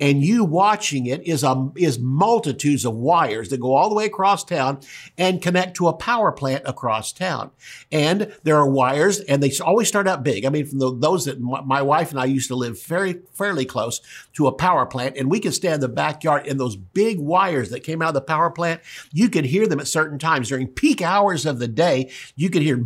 and 0.00 0.24
you 0.24 0.44
watching 0.44 1.06
it 1.06 1.26
is 1.26 1.44
a, 1.44 1.70
is 1.76 1.98
multitudes 1.98 2.84
of 2.84 2.94
wires 2.94 3.50
that 3.50 3.60
go 3.60 3.74
all 3.74 3.88
the 3.90 3.94
way 3.94 4.06
across 4.06 4.44
town 4.44 4.80
and 5.18 5.42
connect 5.42 5.76
to 5.76 5.88
a 5.88 5.92
power 5.92 6.32
plant 6.32 6.62
across 6.66 7.12
town. 7.12 7.50
And 7.92 8.34
there 8.42 8.56
are 8.56 8.68
wires 8.68 9.20
and 9.20 9.42
they 9.42 9.52
always 9.60 9.88
start 9.88 10.08
out 10.08 10.24
big. 10.24 10.44
I 10.44 10.48
mean, 10.48 10.66
from 10.66 10.78
the, 10.78 10.96
those 10.96 11.26
that 11.26 11.38
my 11.40 11.82
wife 11.82 12.10
and 12.10 12.18
I 12.18 12.24
used 12.24 12.48
to 12.48 12.54
live 12.56 12.82
very, 12.84 13.20
fairly 13.34 13.66
close 13.66 14.00
to 14.34 14.46
a 14.46 14.52
power 14.52 14.86
plant 14.86 15.16
and 15.16 15.30
we 15.30 15.38
could 15.38 15.54
stand 15.54 15.74
in 15.74 15.80
the 15.80 15.88
backyard 15.88 16.46
and 16.46 16.58
those 16.58 16.76
big 16.76 17.20
wires 17.20 17.70
that 17.70 17.80
came 17.80 18.00
out 18.00 18.08
of 18.08 18.14
the 18.14 18.20
power 18.22 18.50
plant, 18.50 18.80
you 19.12 19.28
could 19.28 19.44
hear 19.44 19.66
them 19.66 19.80
at 19.80 19.88
certain 19.88 20.18
times 20.18 20.48
during 20.48 20.66
peak 20.66 21.02
hours 21.02 21.44
of 21.44 21.58
the 21.58 21.68
day. 21.68 22.10
You 22.36 22.48
could 22.48 22.62
hear 22.62 22.76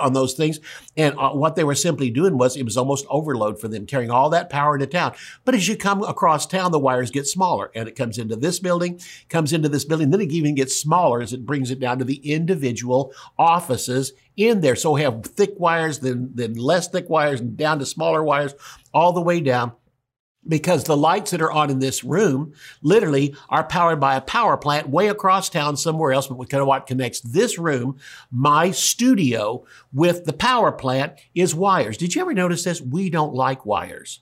on 0.00 0.12
those 0.12 0.34
things. 0.34 0.60
And 0.96 1.18
uh, 1.18 1.30
what 1.30 1.56
they 1.56 1.64
were 1.64 1.74
simply 1.74 2.10
doing 2.10 2.38
was 2.38 2.56
it 2.56 2.64
was 2.64 2.76
almost 2.76 3.06
overload 3.08 3.60
for 3.60 3.68
them 3.68 3.86
carrying 3.86 4.10
all 4.10 4.30
that 4.30 4.50
power 4.50 4.74
into 4.74 4.86
town. 4.86 5.14
But 5.44 5.54
as 5.54 5.68
you 5.68 5.76
come 5.76 6.02
across 6.02 6.46
town, 6.46 6.72
the 6.72 6.78
wires 6.78 7.10
get 7.10 7.26
smaller 7.26 7.70
and 7.74 7.88
it 7.88 7.96
comes 7.96 8.18
into 8.18 8.36
this 8.36 8.58
building, 8.58 9.00
comes 9.28 9.52
into 9.52 9.68
this 9.68 9.84
building, 9.84 10.10
then 10.10 10.20
it 10.20 10.32
even 10.32 10.54
gets 10.54 10.76
smaller 10.76 11.20
as 11.20 11.32
it 11.32 11.46
brings 11.46 11.70
it 11.70 11.80
down 11.80 11.98
to 11.98 12.04
the 12.04 12.32
individual 12.32 13.12
offices 13.38 14.12
in 14.36 14.60
there. 14.60 14.76
So 14.76 14.92
we 14.92 15.02
have 15.02 15.24
thick 15.24 15.54
wires, 15.56 16.00
then, 16.00 16.30
then 16.34 16.54
less 16.54 16.88
thick 16.88 17.08
wires, 17.08 17.40
and 17.40 17.56
down 17.56 17.78
to 17.78 17.86
smaller 17.86 18.22
wires, 18.22 18.54
all 18.92 19.12
the 19.12 19.20
way 19.20 19.40
down 19.40 19.72
because 20.48 20.84
the 20.84 20.96
lights 20.96 21.30
that 21.30 21.42
are 21.42 21.52
on 21.52 21.70
in 21.70 21.78
this 21.78 22.04
room 22.04 22.52
literally 22.82 23.34
are 23.48 23.64
powered 23.64 24.00
by 24.00 24.16
a 24.16 24.20
power 24.20 24.56
plant 24.56 24.88
way 24.88 25.08
across 25.08 25.48
town 25.48 25.76
somewhere 25.76 26.12
else. 26.12 26.26
But 26.26 26.38
what 26.38 26.50
kind 26.50 26.60
of 26.60 26.66
what 26.66 26.86
connects 26.86 27.20
this 27.20 27.58
room, 27.58 27.98
my 28.30 28.70
studio, 28.70 29.64
with 29.92 30.24
the 30.24 30.32
power 30.32 30.72
plant 30.72 31.14
is 31.34 31.54
wires. 31.54 31.96
Did 31.96 32.14
you 32.14 32.20
ever 32.20 32.34
notice 32.34 32.64
this? 32.64 32.80
We 32.80 33.10
don't 33.10 33.34
like 33.34 33.66
wires. 33.66 34.20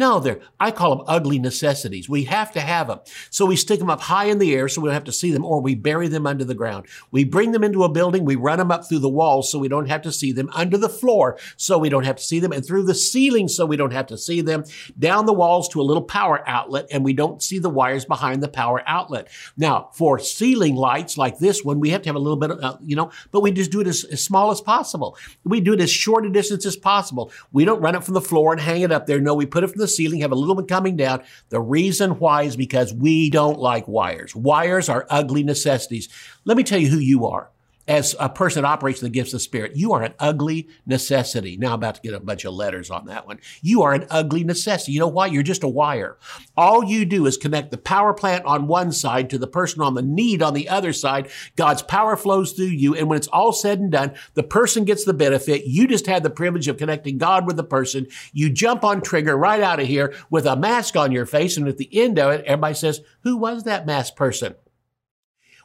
No, 0.00 0.18
they're, 0.18 0.40
I 0.58 0.70
call 0.70 0.96
them 0.96 1.04
ugly 1.06 1.38
necessities. 1.38 2.08
We 2.08 2.24
have 2.24 2.52
to 2.52 2.60
have 2.60 2.86
them. 2.86 3.00
So 3.28 3.44
we 3.44 3.54
stick 3.54 3.78
them 3.78 3.90
up 3.90 4.00
high 4.00 4.24
in 4.24 4.38
the 4.38 4.54
air 4.54 4.66
so 4.66 4.80
we 4.80 4.88
don't 4.88 4.94
have 4.94 5.04
to 5.04 5.12
see 5.12 5.30
them, 5.30 5.44
or 5.44 5.60
we 5.60 5.74
bury 5.74 6.08
them 6.08 6.26
under 6.26 6.42
the 6.42 6.54
ground. 6.54 6.86
We 7.10 7.24
bring 7.24 7.52
them 7.52 7.62
into 7.62 7.84
a 7.84 7.88
building, 7.90 8.24
we 8.24 8.34
run 8.34 8.58
them 8.58 8.70
up 8.70 8.88
through 8.88 9.00
the 9.00 9.10
walls 9.10 9.52
so 9.52 9.58
we 9.58 9.68
don't 9.68 9.90
have 9.90 10.00
to 10.02 10.10
see 10.10 10.32
them, 10.32 10.48
under 10.54 10.78
the 10.78 10.88
floor 10.88 11.38
so 11.58 11.76
we 11.76 11.90
don't 11.90 12.06
have 12.06 12.16
to 12.16 12.22
see 12.22 12.40
them, 12.40 12.50
and 12.50 12.64
through 12.64 12.84
the 12.84 12.94
ceiling 12.94 13.46
so 13.46 13.66
we 13.66 13.76
don't 13.76 13.92
have 13.92 14.06
to 14.06 14.16
see 14.16 14.40
them, 14.40 14.64
down 14.98 15.26
the 15.26 15.34
walls 15.34 15.68
to 15.68 15.82
a 15.82 15.84
little 15.84 16.02
power 16.02 16.42
outlet, 16.48 16.86
and 16.90 17.04
we 17.04 17.12
don't 17.12 17.42
see 17.42 17.58
the 17.58 17.68
wires 17.68 18.06
behind 18.06 18.42
the 18.42 18.48
power 18.48 18.82
outlet. 18.86 19.28
Now, 19.58 19.90
for 19.92 20.18
ceiling 20.18 20.76
lights 20.76 21.18
like 21.18 21.38
this 21.38 21.62
one, 21.62 21.78
we 21.78 21.90
have 21.90 22.00
to 22.02 22.08
have 22.08 22.16
a 22.16 22.20
little 22.20 22.38
bit 22.38 22.52
of, 22.52 22.60
uh, 22.60 22.78
you 22.82 22.96
know, 22.96 23.10
but 23.32 23.42
we 23.42 23.50
just 23.52 23.70
do 23.70 23.82
it 23.82 23.86
as, 23.86 24.04
as 24.04 24.24
small 24.24 24.50
as 24.50 24.62
possible. 24.62 25.18
We 25.44 25.60
do 25.60 25.74
it 25.74 25.80
as 25.82 25.90
short 25.90 26.24
a 26.24 26.30
distance 26.30 26.64
as 26.64 26.76
possible. 26.76 27.30
We 27.52 27.66
don't 27.66 27.82
run 27.82 27.96
it 27.96 28.02
from 28.02 28.14
the 28.14 28.22
floor 28.22 28.52
and 28.52 28.62
hang 28.62 28.80
it 28.80 28.90
up 28.90 29.06
there. 29.06 29.20
No, 29.20 29.34
we 29.34 29.44
put 29.44 29.62
it 29.62 29.68
from 29.68 29.80
the 29.80 29.89
ceiling, 29.96 30.20
have 30.20 30.32
a 30.32 30.36
little 30.36 30.54
bit 30.54 30.68
coming 30.68 30.96
down. 30.96 31.22
The 31.48 31.60
reason 31.60 32.18
why 32.18 32.42
is 32.42 32.56
because 32.56 32.92
we 32.92 33.30
don't 33.30 33.58
like 33.58 33.86
wires. 33.88 34.34
Wires 34.34 34.88
are 34.88 35.06
ugly 35.10 35.42
necessities. 35.42 36.08
Let 36.44 36.56
me 36.56 36.62
tell 36.62 36.78
you 36.78 36.88
who 36.88 36.98
you 36.98 37.26
are 37.26 37.50
as 37.88 38.14
a 38.20 38.28
person 38.28 38.64
operates 38.64 39.00
in 39.00 39.06
the 39.06 39.10
gifts 39.10 39.30
of 39.30 39.38
the 39.38 39.44
Spirit, 39.44 39.74
you 39.74 39.92
are 39.92 40.02
an 40.02 40.14
ugly 40.18 40.68
necessity. 40.86 41.56
Now 41.56 41.68
I'm 41.68 41.74
about 41.74 41.96
to 41.96 42.00
get 42.00 42.14
a 42.14 42.20
bunch 42.20 42.44
of 42.44 42.54
letters 42.54 42.90
on 42.90 43.06
that 43.06 43.26
one. 43.26 43.40
You 43.62 43.82
are 43.82 43.92
an 43.92 44.06
ugly 44.10 44.44
necessity. 44.44 44.92
You 44.92 45.00
know 45.00 45.08
why? 45.08 45.26
You're 45.26 45.42
just 45.42 45.64
a 45.64 45.68
wire. 45.68 46.16
All 46.56 46.84
you 46.84 47.04
do 47.04 47.26
is 47.26 47.36
connect 47.36 47.70
the 47.70 47.78
power 47.78 48.14
plant 48.14 48.44
on 48.44 48.68
one 48.68 48.92
side 48.92 49.30
to 49.30 49.38
the 49.38 49.46
person 49.46 49.82
on 49.82 49.94
the 49.94 50.02
need 50.02 50.42
on 50.42 50.54
the 50.54 50.68
other 50.68 50.92
side. 50.92 51.30
God's 51.56 51.82
power 51.82 52.16
flows 52.16 52.52
through 52.52 52.66
you. 52.66 52.94
And 52.94 53.08
when 53.08 53.16
it's 53.16 53.28
all 53.28 53.52
said 53.52 53.80
and 53.80 53.90
done, 53.90 54.14
the 54.34 54.42
person 54.42 54.84
gets 54.84 55.04
the 55.04 55.14
benefit. 55.14 55.66
You 55.66 55.88
just 55.88 56.06
had 56.06 56.22
the 56.22 56.30
privilege 56.30 56.68
of 56.68 56.76
connecting 56.76 57.18
God 57.18 57.46
with 57.46 57.56
the 57.56 57.64
person. 57.64 58.06
You 58.32 58.50
jump 58.50 58.84
on 58.84 59.00
trigger 59.00 59.36
right 59.36 59.62
out 59.62 59.80
of 59.80 59.86
here 59.86 60.14
with 60.30 60.46
a 60.46 60.54
mask 60.54 60.96
on 60.96 61.12
your 61.12 61.26
face. 61.26 61.56
And 61.56 61.66
at 61.66 61.78
the 61.78 61.88
end 61.92 62.18
of 62.18 62.30
it, 62.32 62.44
everybody 62.44 62.74
says, 62.74 63.00
who 63.22 63.36
was 63.36 63.64
that 63.64 63.86
masked 63.86 64.16
person? 64.16 64.54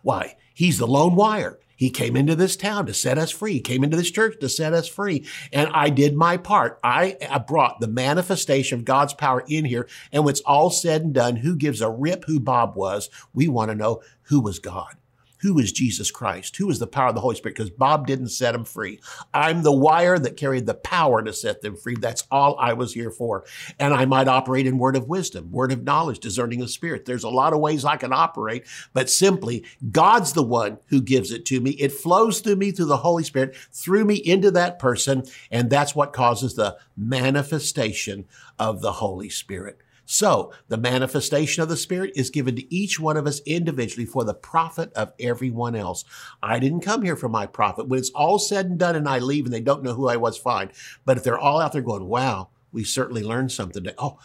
Why? 0.01 0.37
He's 0.53 0.77
the 0.77 0.87
lone 0.87 1.15
wire. 1.15 1.59
He 1.75 1.89
came 1.89 2.15
into 2.15 2.35
this 2.35 2.55
town 2.55 2.85
to 2.85 2.93
set 2.93 3.17
us 3.17 3.31
free. 3.31 3.53
He 3.53 3.59
came 3.61 3.83
into 3.83 3.97
this 3.97 4.11
church 4.11 4.39
to 4.39 4.49
set 4.49 4.73
us 4.73 4.87
free. 4.87 5.25
And 5.51 5.69
I 5.73 5.89
did 5.89 6.15
my 6.15 6.37
part. 6.37 6.79
I, 6.83 7.17
brought 7.47 7.79
the 7.79 7.87
manifestation 7.87 8.79
of 8.79 8.85
God's 8.85 9.13
power 9.13 9.43
in 9.47 9.65
here. 9.65 9.87
And 10.11 10.23
when 10.23 10.31
it's 10.31 10.41
all 10.41 10.69
said 10.69 11.01
and 11.01 11.13
done, 11.13 11.37
who 11.37 11.55
gives 11.55 11.81
a 11.81 11.89
rip 11.89 12.25
who 12.25 12.39
Bob 12.39 12.75
was? 12.75 13.09
We 13.33 13.47
want 13.47 13.71
to 13.71 13.75
know 13.75 14.01
who 14.23 14.39
was 14.41 14.59
God. 14.59 14.95
Who 15.41 15.59
is 15.59 15.71
Jesus 15.71 16.11
Christ? 16.11 16.55
Who 16.57 16.69
is 16.69 16.79
the 16.79 16.87
power 16.87 17.09
of 17.09 17.15
the 17.15 17.21
Holy 17.21 17.35
Spirit? 17.35 17.55
Because 17.55 17.69
Bob 17.69 18.07
didn't 18.07 18.29
set 18.29 18.55
him 18.55 18.63
free. 18.63 18.99
I'm 19.33 19.63
the 19.63 19.71
wire 19.71 20.17
that 20.17 20.37
carried 20.37 20.65
the 20.65 20.73
power 20.73 21.21
to 21.21 21.33
set 21.33 21.61
them 21.61 21.75
free. 21.75 21.95
That's 21.99 22.25
all 22.31 22.57
I 22.59 22.73
was 22.73 22.93
here 22.93 23.11
for. 23.11 23.43
And 23.79 23.93
I 23.93 24.05
might 24.05 24.27
operate 24.27 24.67
in 24.67 24.77
word 24.77 24.95
of 24.95 25.07
wisdom, 25.07 25.51
word 25.51 25.71
of 25.71 25.83
knowledge, 25.83 26.19
discerning 26.19 26.61
of 26.61 26.69
spirit. 26.69 27.05
There's 27.05 27.23
a 27.23 27.29
lot 27.29 27.53
of 27.53 27.59
ways 27.59 27.85
I 27.85 27.97
can 27.97 28.13
operate, 28.13 28.65
but 28.93 29.09
simply 29.09 29.65
God's 29.91 30.33
the 30.33 30.43
one 30.43 30.79
who 30.87 31.01
gives 31.01 31.31
it 31.31 31.45
to 31.45 31.59
me. 31.59 31.71
It 31.71 31.91
flows 31.91 32.39
through 32.39 32.55
me 32.55 32.71
through 32.71 32.85
the 32.85 32.97
Holy 32.97 33.23
Spirit, 33.23 33.55
through 33.71 34.05
me 34.05 34.15
into 34.15 34.51
that 34.51 34.79
person. 34.79 35.23
And 35.51 35.69
that's 35.69 35.95
what 35.95 36.13
causes 36.13 36.55
the 36.55 36.77
manifestation 36.95 38.25
of 38.57 38.81
the 38.81 38.93
Holy 38.93 39.29
Spirit. 39.29 39.79
So 40.05 40.53
the 40.67 40.77
manifestation 40.77 41.63
of 41.63 41.69
the 41.69 41.77
Spirit 41.77 42.13
is 42.15 42.29
given 42.29 42.55
to 42.55 42.73
each 42.73 42.99
one 42.99 43.17
of 43.17 43.25
us 43.25 43.41
individually 43.45 44.05
for 44.05 44.23
the 44.23 44.33
profit 44.33 44.93
of 44.93 45.13
everyone 45.19 45.75
else. 45.75 46.05
I 46.43 46.59
didn't 46.59 46.81
come 46.81 47.01
here 47.01 47.15
for 47.15 47.29
my 47.29 47.47
profit. 47.47 47.87
When 47.87 47.99
it's 47.99 48.11
all 48.11 48.37
said 48.37 48.67
and 48.67 48.77
done 48.77 48.95
and 48.95 49.09
I 49.09 49.19
leave 49.19 49.45
and 49.45 49.53
they 49.53 49.61
don't 49.61 49.83
know 49.83 49.93
who 49.93 50.07
I 50.07 50.17
was, 50.17 50.37
fine. 50.37 50.71
But 51.05 51.17
if 51.17 51.23
they're 51.23 51.39
all 51.39 51.59
out 51.59 51.73
there 51.73 51.81
going, 51.81 52.05
wow, 52.05 52.49
we 52.71 52.83
certainly 52.83 53.23
learned 53.23 53.51
something 53.51 53.83
today. 53.83 53.95
Oh, 53.97 54.19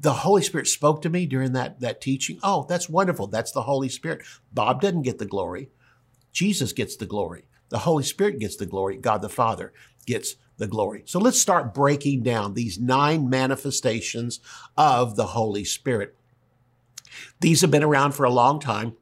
the 0.00 0.12
Holy 0.12 0.42
Spirit 0.42 0.66
spoke 0.66 1.02
to 1.02 1.10
me 1.10 1.26
during 1.26 1.52
that, 1.52 1.80
that 1.80 2.00
teaching. 2.00 2.40
Oh, 2.42 2.66
that's 2.68 2.88
wonderful. 2.88 3.26
That's 3.26 3.52
the 3.52 3.62
Holy 3.62 3.88
Spirit. 3.88 4.22
Bob 4.52 4.80
doesn't 4.80 5.02
get 5.02 5.18
the 5.18 5.26
glory. 5.26 5.68
Jesus 6.32 6.72
gets 6.72 6.96
the 6.96 7.06
glory. 7.06 7.44
The 7.68 7.80
Holy 7.80 8.02
Spirit 8.02 8.38
gets 8.40 8.56
the 8.56 8.66
glory. 8.66 8.96
God 8.96 9.22
the 9.22 9.28
Father 9.28 9.72
gets 10.06 10.36
the 10.60 10.68
glory. 10.68 11.02
So 11.06 11.18
let's 11.18 11.40
start 11.40 11.74
breaking 11.74 12.22
down 12.22 12.54
these 12.54 12.78
nine 12.78 13.28
manifestations 13.28 14.38
of 14.76 15.16
the 15.16 15.26
Holy 15.26 15.64
Spirit. 15.64 16.14
These 17.40 17.62
have 17.62 17.72
been 17.72 17.82
around 17.82 18.12
for 18.12 18.24
a 18.24 18.30
long 18.30 18.60
time. 18.60 18.96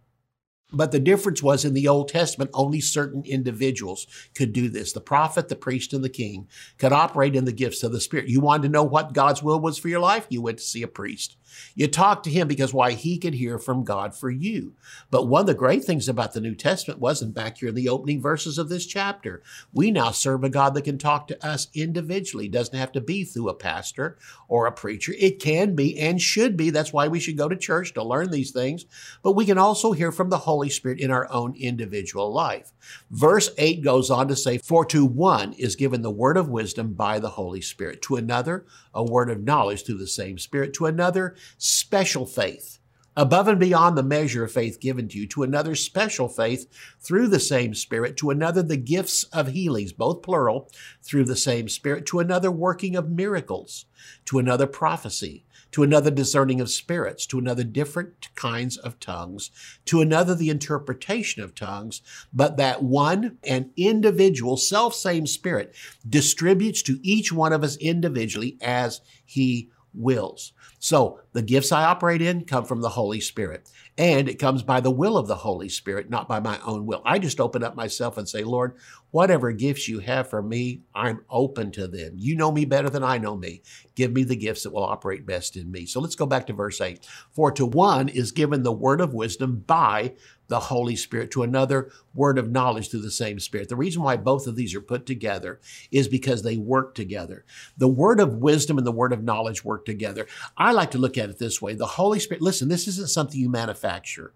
But 0.70 0.92
the 0.92 1.00
difference 1.00 1.42
was 1.42 1.64
in 1.64 1.72
the 1.72 1.88
Old 1.88 2.08
Testament, 2.08 2.50
only 2.52 2.80
certain 2.80 3.24
individuals 3.24 4.06
could 4.34 4.52
do 4.52 4.68
this. 4.68 4.92
The 4.92 5.00
prophet, 5.00 5.48
the 5.48 5.56
priest, 5.56 5.94
and 5.94 6.04
the 6.04 6.10
king 6.10 6.46
could 6.76 6.92
operate 6.92 7.34
in 7.34 7.46
the 7.46 7.52
gifts 7.52 7.82
of 7.82 7.92
the 7.92 8.00
Spirit. 8.00 8.28
You 8.28 8.40
wanted 8.40 8.64
to 8.64 8.72
know 8.72 8.82
what 8.84 9.14
God's 9.14 9.42
will 9.42 9.60
was 9.60 9.78
for 9.78 9.88
your 9.88 10.00
life? 10.00 10.26
You 10.28 10.42
went 10.42 10.58
to 10.58 10.64
see 10.64 10.82
a 10.82 10.88
priest. 10.88 11.36
You 11.74 11.88
talked 11.88 12.24
to 12.24 12.30
him 12.30 12.48
because 12.48 12.74
why 12.74 12.92
he 12.92 13.18
could 13.18 13.34
hear 13.34 13.58
from 13.58 13.84
God 13.84 14.14
for 14.14 14.30
you. 14.30 14.74
But 15.10 15.26
one 15.26 15.40
of 15.40 15.46
the 15.46 15.54
great 15.54 15.84
things 15.84 16.08
about 16.08 16.32
the 16.32 16.40
New 16.40 16.54
Testament 16.54 17.00
wasn't 17.00 17.34
back 17.34 17.58
here 17.58 17.70
in 17.70 17.74
the 17.74 17.88
opening 17.88 18.20
verses 18.20 18.58
of 18.58 18.68
this 18.68 18.84
chapter. 18.84 19.42
We 19.72 19.90
now 19.90 20.10
serve 20.10 20.44
a 20.44 20.50
God 20.50 20.74
that 20.74 20.82
can 20.82 20.98
talk 20.98 21.28
to 21.28 21.46
us 21.46 21.68
individually. 21.74 22.46
It 22.46 22.52
doesn't 22.52 22.78
have 22.78 22.92
to 22.92 23.00
be 23.00 23.24
through 23.24 23.48
a 23.48 23.54
pastor 23.54 24.18
or 24.48 24.66
a 24.66 24.72
preacher. 24.72 25.14
It 25.18 25.40
can 25.40 25.74
be 25.74 25.98
and 25.98 26.20
should 26.20 26.56
be. 26.56 26.70
That's 26.70 26.92
why 26.92 27.08
we 27.08 27.20
should 27.20 27.38
go 27.38 27.48
to 27.48 27.56
church 27.56 27.94
to 27.94 28.02
learn 28.02 28.30
these 28.30 28.50
things. 28.50 28.84
But 29.22 29.32
we 29.32 29.46
can 29.46 29.58
also 29.58 29.92
hear 29.92 30.12
from 30.12 30.30
the 30.30 30.38
Holy 30.38 30.57
Spirit 30.68 30.98
in 30.98 31.12
our 31.12 31.30
own 31.30 31.54
individual 31.56 32.32
life. 32.32 32.72
Verse 33.12 33.50
8 33.56 33.84
goes 33.84 34.10
on 34.10 34.26
to 34.26 34.34
say, 34.34 34.58
For 34.58 34.84
to 34.86 35.04
one 35.04 35.52
is 35.52 35.76
given 35.76 36.02
the 36.02 36.10
word 36.10 36.36
of 36.36 36.48
wisdom 36.48 36.94
by 36.94 37.20
the 37.20 37.30
Holy 37.30 37.60
Spirit, 37.60 38.02
to 38.02 38.16
another, 38.16 38.66
a 38.92 39.04
word 39.04 39.30
of 39.30 39.44
knowledge 39.44 39.84
through 39.84 39.98
the 39.98 40.08
same 40.08 40.38
Spirit, 40.38 40.72
to 40.74 40.86
another, 40.86 41.36
special 41.56 42.26
faith, 42.26 42.80
above 43.16 43.46
and 43.46 43.60
beyond 43.60 43.96
the 43.96 44.02
measure 44.02 44.42
of 44.42 44.50
faith 44.50 44.80
given 44.80 45.06
to 45.08 45.18
you, 45.18 45.26
to 45.28 45.44
another, 45.44 45.76
special 45.76 46.28
faith 46.28 46.66
through 47.00 47.28
the 47.28 47.38
same 47.38 47.74
Spirit, 47.74 48.16
to 48.16 48.30
another, 48.30 48.62
the 48.62 48.76
gifts 48.76 49.22
of 49.24 49.48
healings, 49.48 49.92
both 49.92 50.22
plural, 50.22 50.68
through 51.02 51.24
the 51.24 51.36
same 51.36 51.68
Spirit, 51.68 52.04
to 52.06 52.18
another, 52.18 52.50
working 52.50 52.96
of 52.96 53.08
miracles, 53.08 53.84
to 54.24 54.40
another, 54.40 54.66
prophecy 54.66 55.44
to 55.72 55.82
another 55.82 56.10
discerning 56.10 56.60
of 56.60 56.70
spirits, 56.70 57.26
to 57.26 57.38
another 57.38 57.64
different 57.64 58.34
kinds 58.34 58.76
of 58.76 58.98
tongues, 59.00 59.50
to 59.84 60.00
another 60.00 60.34
the 60.34 60.50
interpretation 60.50 61.42
of 61.42 61.54
tongues, 61.54 62.02
but 62.32 62.56
that 62.56 62.82
one 62.82 63.38
and 63.44 63.70
individual 63.76 64.56
self 64.56 64.94
same 64.94 65.26
spirit 65.26 65.74
distributes 66.08 66.82
to 66.82 66.98
each 67.02 67.32
one 67.32 67.52
of 67.52 67.62
us 67.62 67.76
individually 67.76 68.56
as 68.60 69.00
he 69.24 69.70
wills. 69.94 70.52
So 70.78 71.20
the 71.32 71.42
gifts 71.42 71.72
I 71.72 71.84
operate 71.84 72.22
in 72.22 72.44
come 72.44 72.64
from 72.64 72.80
the 72.80 72.90
Holy 72.90 73.20
Spirit. 73.20 73.68
And 73.96 74.28
it 74.28 74.38
comes 74.38 74.62
by 74.62 74.80
the 74.80 74.92
will 74.92 75.16
of 75.16 75.26
the 75.26 75.34
Holy 75.34 75.68
Spirit, 75.68 76.08
not 76.08 76.28
by 76.28 76.38
my 76.38 76.60
own 76.64 76.86
will. 76.86 77.02
I 77.04 77.18
just 77.18 77.40
open 77.40 77.64
up 77.64 77.74
myself 77.74 78.16
and 78.16 78.28
say, 78.28 78.44
Lord, 78.44 78.76
whatever 79.10 79.50
gifts 79.50 79.88
you 79.88 79.98
have 79.98 80.30
for 80.30 80.40
me, 80.40 80.82
I'm 80.94 81.24
open 81.28 81.72
to 81.72 81.88
them. 81.88 82.12
You 82.16 82.36
know 82.36 82.52
me 82.52 82.64
better 82.64 82.88
than 82.90 83.02
I 83.02 83.18
know 83.18 83.36
me. 83.36 83.62
Give 83.96 84.12
me 84.12 84.22
the 84.22 84.36
gifts 84.36 84.62
that 84.62 84.72
will 84.72 84.84
operate 84.84 85.26
best 85.26 85.56
in 85.56 85.72
me. 85.72 85.84
So 85.84 86.00
let's 86.00 86.14
go 86.14 86.26
back 86.26 86.46
to 86.46 86.52
verse 86.52 86.80
8. 86.80 87.04
For 87.32 87.50
to 87.52 87.66
one 87.66 88.08
is 88.08 88.30
given 88.30 88.62
the 88.62 88.72
word 88.72 89.00
of 89.00 89.14
wisdom 89.14 89.64
by 89.66 90.14
the 90.48 90.60
Holy 90.60 90.96
Spirit, 90.96 91.30
to 91.30 91.42
another 91.42 91.90
word 92.14 92.38
of 92.38 92.50
knowledge 92.50 92.90
through 92.90 93.02
the 93.02 93.10
same 93.10 93.38
Spirit. 93.38 93.68
The 93.68 93.76
reason 93.76 94.02
why 94.02 94.16
both 94.16 94.46
of 94.46 94.56
these 94.56 94.74
are 94.74 94.80
put 94.80 95.06
together 95.06 95.60
is 95.90 96.08
because 96.08 96.42
they 96.42 96.56
work 96.56 96.94
together. 96.94 97.44
The 97.76 97.88
word 97.88 98.18
of 98.18 98.36
wisdom 98.36 98.78
and 98.78 98.86
the 98.86 98.92
word 98.92 99.12
of 99.12 99.22
knowledge 99.22 99.64
work 99.64 99.84
together. 99.84 100.26
I 100.56 100.72
like 100.72 100.90
to 100.92 100.98
look 100.98 101.16
at 101.16 101.30
it 101.30 101.38
this 101.38 101.62
way. 101.62 101.74
The 101.74 101.86
Holy 101.86 102.18
Spirit, 102.18 102.42
listen, 102.42 102.68
this 102.68 102.88
isn't 102.88 103.10
something 103.10 103.38
you 103.38 103.50
manufacture. 103.50 104.32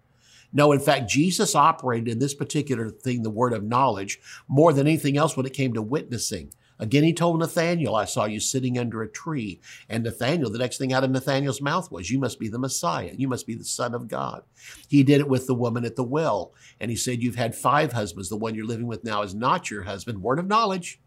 No, 0.55 0.71
in 0.71 0.79
fact, 0.79 1.09
Jesus 1.09 1.55
operated 1.55 2.07
in 2.07 2.19
this 2.19 2.35
particular 2.35 2.89
thing, 2.89 3.23
the 3.23 3.31
word 3.31 3.53
of 3.53 3.63
knowledge, 3.63 4.19
more 4.47 4.71
than 4.71 4.85
anything 4.85 5.17
else 5.17 5.35
when 5.35 5.47
it 5.47 5.53
came 5.53 5.73
to 5.73 5.81
witnessing. 5.81 6.53
Again, 6.79 7.03
he 7.03 7.13
told 7.13 7.39
Nathanael, 7.39 7.95
I 7.95 8.05
saw 8.05 8.25
you 8.25 8.39
sitting 8.39 8.77
under 8.77 9.01
a 9.01 9.09
tree. 9.09 9.59
And 9.87 10.03
Nathanael, 10.03 10.49
the 10.49 10.57
next 10.57 10.77
thing 10.77 10.91
out 10.91 11.03
of 11.03 11.11
Nathanael's 11.11 11.61
mouth 11.61 11.91
was, 11.91 12.09
You 12.09 12.19
must 12.19 12.39
be 12.39 12.47
the 12.47 12.59
Messiah. 12.59 13.13
You 13.15 13.27
must 13.27 13.47
be 13.47 13.55
the 13.55 13.63
Son 13.63 13.93
of 13.93 14.07
God. 14.07 14.43
He 14.87 15.03
did 15.03 15.19
it 15.19 15.29
with 15.29 15.47
the 15.47 15.55
woman 15.55 15.85
at 15.85 15.95
the 15.95 16.03
well. 16.03 16.53
And 16.79 16.89
he 16.89 16.97
said, 16.97 17.21
You've 17.21 17.35
had 17.35 17.55
five 17.55 17.93
husbands. 17.93 18.29
The 18.29 18.37
one 18.37 18.55
you're 18.55 18.65
living 18.65 18.87
with 18.87 19.03
now 19.03 19.21
is 19.21 19.35
not 19.35 19.69
your 19.69 19.83
husband. 19.83 20.21
Word 20.21 20.39
of 20.39 20.47
knowledge. 20.47 20.99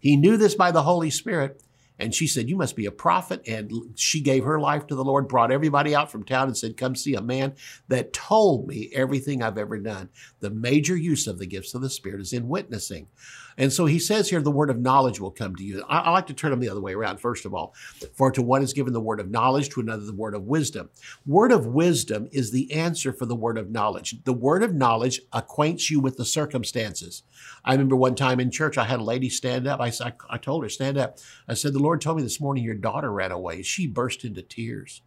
He 0.00 0.16
knew 0.16 0.36
this 0.36 0.54
by 0.54 0.72
the 0.72 0.82
Holy 0.82 1.10
Spirit. 1.10 1.62
And 1.98 2.12
she 2.12 2.26
said, 2.26 2.48
You 2.48 2.56
must 2.56 2.74
be 2.74 2.86
a 2.86 2.90
prophet. 2.90 3.46
And 3.46 3.92
she 3.94 4.20
gave 4.20 4.44
her 4.44 4.58
life 4.58 4.86
to 4.88 4.94
the 4.96 5.04
Lord, 5.04 5.28
brought 5.28 5.52
everybody 5.52 5.94
out 5.94 6.10
from 6.10 6.24
town 6.24 6.48
and 6.48 6.56
said, 6.56 6.76
Come 6.76 6.96
see 6.96 7.14
a 7.14 7.22
man 7.22 7.54
that 7.88 8.12
told 8.12 8.66
me 8.66 8.90
everything 8.92 9.42
I've 9.42 9.58
ever 9.58 9.78
done. 9.78 10.08
The 10.40 10.50
major 10.50 10.96
use 10.96 11.26
of 11.28 11.38
the 11.38 11.46
gifts 11.46 11.74
of 11.74 11.82
the 11.82 11.90
Spirit 11.90 12.20
is 12.20 12.32
in 12.32 12.48
witnessing. 12.48 13.06
And 13.56 13.72
so 13.72 13.86
he 13.86 13.98
says 13.98 14.30
here, 14.30 14.40
the 14.40 14.50
word 14.50 14.70
of 14.70 14.78
knowledge 14.78 15.20
will 15.20 15.30
come 15.30 15.54
to 15.56 15.64
you. 15.64 15.84
I, 15.88 15.98
I, 15.98 16.10
like 16.10 16.26
to 16.28 16.34
turn 16.34 16.50
them 16.50 16.60
the 16.60 16.68
other 16.68 16.80
way 16.80 16.94
around, 16.94 17.18
first 17.18 17.44
of 17.44 17.54
all. 17.54 17.74
For 18.14 18.30
to 18.30 18.42
one 18.42 18.62
is 18.62 18.72
given 18.72 18.92
the 18.92 19.00
word 19.00 19.20
of 19.20 19.30
knowledge, 19.30 19.68
to 19.70 19.80
another 19.80 20.04
the 20.04 20.12
word 20.12 20.34
of 20.34 20.44
wisdom. 20.44 20.90
Word 21.26 21.52
of 21.52 21.66
wisdom 21.66 22.28
is 22.32 22.50
the 22.50 22.72
answer 22.72 23.12
for 23.12 23.26
the 23.26 23.36
word 23.36 23.58
of 23.58 23.70
knowledge. 23.70 24.22
The 24.24 24.32
word 24.32 24.62
of 24.62 24.74
knowledge 24.74 25.20
acquaints 25.32 25.90
you 25.90 26.00
with 26.00 26.16
the 26.16 26.24
circumstances. 26.24 27.22
I 27.64 27.72
remember 27.72 27.96
one 27.96 28.14
time 28.14 28.40
in 28.40 28.50
church, 28.50 28.78
I 28.78 28.84
had 28.84 29.00
a 29.00 29.04
lady 29.04 29.28
stand 29.28 29.66
up. 29.66 29.80
I, 29.80 29.88
I, 30.00 30.12
I 30.30 30.38
told 30.38 30.62
her, 30.62 30.68
stand 30.68 30.98
up. 30.98 31.18
I 31.48 31.54
said, 31.54 31.72
the 31.72 31.78
Lord 31.78 32.00
told 32.00 32.16
me 32.16 32.22
this 32.22 32.40
morning 32.40 32.64
your 32.64 32.74
daughter 32.74 33.12
ran 33.12 33.32
away. 33.32 33.62
She 33.62 33.86
burst 33.86 34.24
into 34.24 34.42
tears. 34.42 35.02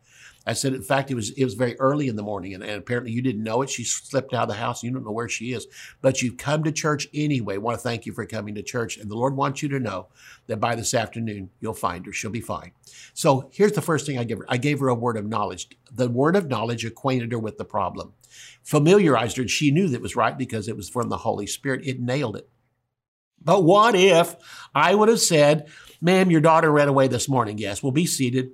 I 0.47 0.53
said, 0.53 0.73
in 0.73 0.83
fact, 0.83 1.09
it 1.09 1.15
was 1.15 1.31
it 1.31 1.43
was 1.43 1.55
very 1.55 1.77
early 1.79 2.07
in 2.07 2.15
the 2.15 2.23
morning, 2.23 2.53
and, 2.53 2.63
and, 2.63 2.73
apparently 2.73 3.11
you 3.11 3.21
didn't 3.21 3.43
know 3.43 3.61
it. 3.63 3.69
She 3.69 3.83
slipped 3.83 4.33
out 4.33 4.43
of 4.43 4.49
the 4.49 4.55
house. 4.55 4.83
You 4.83 4.91
don't 4.91 5.03
know 5.03 5.11
where 5.11 5.29
she 5.29 5.53
is, 5.53 5.67
but 6.01 6.21
you've 6.21 6.37
come 6.37 6.63
to 6.63 6.71
church 6.71 7.07
anyway. 7.13 7.55
I 7.55 7.57
want 7.57 7.77
to 7.77 7.83
thank 7.83 8.05
you 8.05 8.13
for 8.13 8.25
coming 8.25 8.55
to 8.55 8.61
church, 8.61 8.97
and 8.97 9.09
the 9.09 9.15
Lord 9.15 9.35
wants 9.35 9.63
you 9.63 9.69
to 9.69 9.79
know 9.79 10.07
that 10.47 10.57
by 10.57 10.75
this 10.75 10.93
afternoon 10.93 11.49
you'll 11.61 11.73
find 11.73 12.05
her. 12.05 12.13
She'll 12.13 12.29
be 12.29 12.41
fine. 12.41 12.71
So 13.13 13.49
here's 13.51 13.71
the 13.71 13.81
first 13.81 14.05
thing 14.05 14.19
I 14.19 14.23
gave 14.23 14.37
her. 14.37 14.45
I 14.47 14.57
gave 14.57 14.79
her 14.79 14.87
a 14.87 14.95
word 14.95 15.17
of 15.17 15.25
knowledge. 15.25 15.69
The 15.91 16.09
word 16.09 16.35
of 16.35 16.47
knowledge 16.47 16.85
acquainted 16.85 17.31
her 17.31 17.39
with 17.39 17.57
the 17.57 17.65
problem, 17.65 18.13
familiarized 18.63 19.37
her, 19.37 19.41
and 19.41 19.49
she 19.49 19.71
knew 19.71 19.87
that 19.89 20.01
was 20.01 20.15
right 20.15 20.37
because 20.37 20.67
it 20.67 20.77
was 20.77 20.89
from 20.89 21.09
the 21.09 21.17
Holy 21.17 21.47
Spirit. 21.47 21.87
It 21.87 21.99
nailed 21.99 22.35
it. 22.35 22.49
But 23.43 23.63
what 23.63 23.95
if 23.95 24.35
I 24.73 24.95
would 24.95 25.09
have 25.09 25.19
said, 25.19 25.67
Ma'am, 26.01 26.29
your 26.29 26.41
daughter 26.41 26.71
ran 26.71 26.87
away 26.87 27.07
this 27.07 27.29
morning. 27.29 27.57
Yes, 27.57 27.81
we'll 27.81 27.91
be 27.91 28.05
seated. 28.05 28.51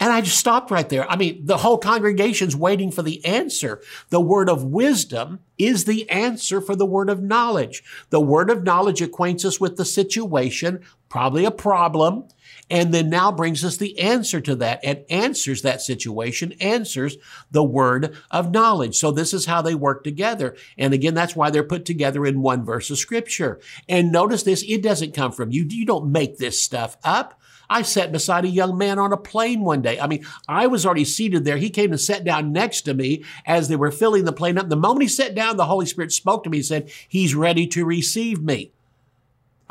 And 0.00 0.12
I 0.12 0.20
just 0.20 0.38
stopped 0.38 0.70
right 0.70 0.88
there. 0.88 1.10
I 1.10 1.16
mean, 1.16 1.44
the 1.44 1.58
whole 1.58 1.78
congregation's 1.78 2.54
waiting 2.54 2.90
for 2.92 3.02
the 3.02 3.24
answer. 3.24 3.82
The 4.10 4.20
word 4.20 4.48
of 4.48 4.64
wisdom 4.64 5.40
is 5.58 5.84
the 5.84 6.08
answer 6.08 6.60
for 6.60 6.76
the 6.76 6.86
word 6.86 7.10
of 7.10 7.20
knowledge. 7.20 7.82
The 8.10 8.20
word 8.20 8.48
of 8.48 8.62
knowledge 8.62 9.02
acquaints 9.02 9.44
us 9.44 9.60
with 9.60 9.76
the 9.76 9.84
situation, 9.84 10.84
probably 11.08 11.44
a 11.44 11.50
problem, 11.50 12.28
and 12.70 12.92
then 12.94 13.10
now 13.10 13.32
brings 13.32 13.64
us 13.64 13.76
the 13.76 13.98
answer 13.98 14.40
to 14.40 14.54
that 14.56 14.80
and 14.84 15.04
answers 15.10 15.62
that 15.62 15.80
situation, 15.80 16.52
answers 16.60 17.16
the 17.50 17.64
word 17.64 18.16
of 18.30 18.52
knowledge. 18.52 18.96
So 18.96 19.10
this 19.10 19.34
is 19.34 19.46
how 19.46 19.62
they 19.62 19.74
work 19.74 20.04
together. 20.04 20.54
And 20.76 20.94
again, 20.94 21.14
that's 21.14 21.34
why 21.34 21.50
they're 21.50 21.64
put 21.64 21.84
together 21.84 22.24
in 22.24 22.42
one 22.42 22.64
verse 22.64 22.90
of 22.90 22.98
scripture. 22.98 23.58
And 23.88 24.12
notice 24.12 24.42
this, 24.44 24.62
it 24.62 24.82
doesn't 24.82 25.14
come 25.14 25.32
from 25.32 25.50
you. 25.50 25.66
You 25.68 25.86
don't 25.86 26.12
make 26.12 26.38
this 26.38 26.62
stuff 26.62 26.96
up. 27.02 27.37
I 27.70 27.82
sat 27.82 28.12
beside 28.12 28.44
a 28.44 28.48
young 28.48 28.78
man 28.78 28.98
on 28.98 29.12
a 29.12 29.16
plane 29.16 29.60
one 29.60 29.82
day. 29.82 30.00
I 30.00 30.06
mean, 30.06 30.24
I 30.48 30.66
was 30.66 30.86
already 30.86 31.04
seated 31.04 31.44
there. 31.44 31.56
He 31.56 31.70
came 31.70 31.90
and 31.92 32.00
sat 32.00 32.24
down 32.24 32.52
next 32.52 32.82
to 32.82 32.94
me 32.94 33.24
as 33.44 33.68
they 33.68 33.76
were 33.76 33.90
filling 33.90 34.24
the 34.24 34.32
plane 34.32 34.58
up. 34.58 34.68
The 34.68 34.76
moment 34.76 35.02
he 35.02 35.08
sat 35.08 35.34
down, 35.34 35.56
the 35.56 35.66
Holy 35.66 35.86
Spirit 35.86 36.12
spoke 36.12 36.44
to 36.44 36.50
me 36.50 36.58
and 36.58 36.66
said, 36.66 36.90
He's 37.08 37.34
ready 37.34 37.66
to 37.68 37.84
receive 37.84 38.42
me. 38.42 38.72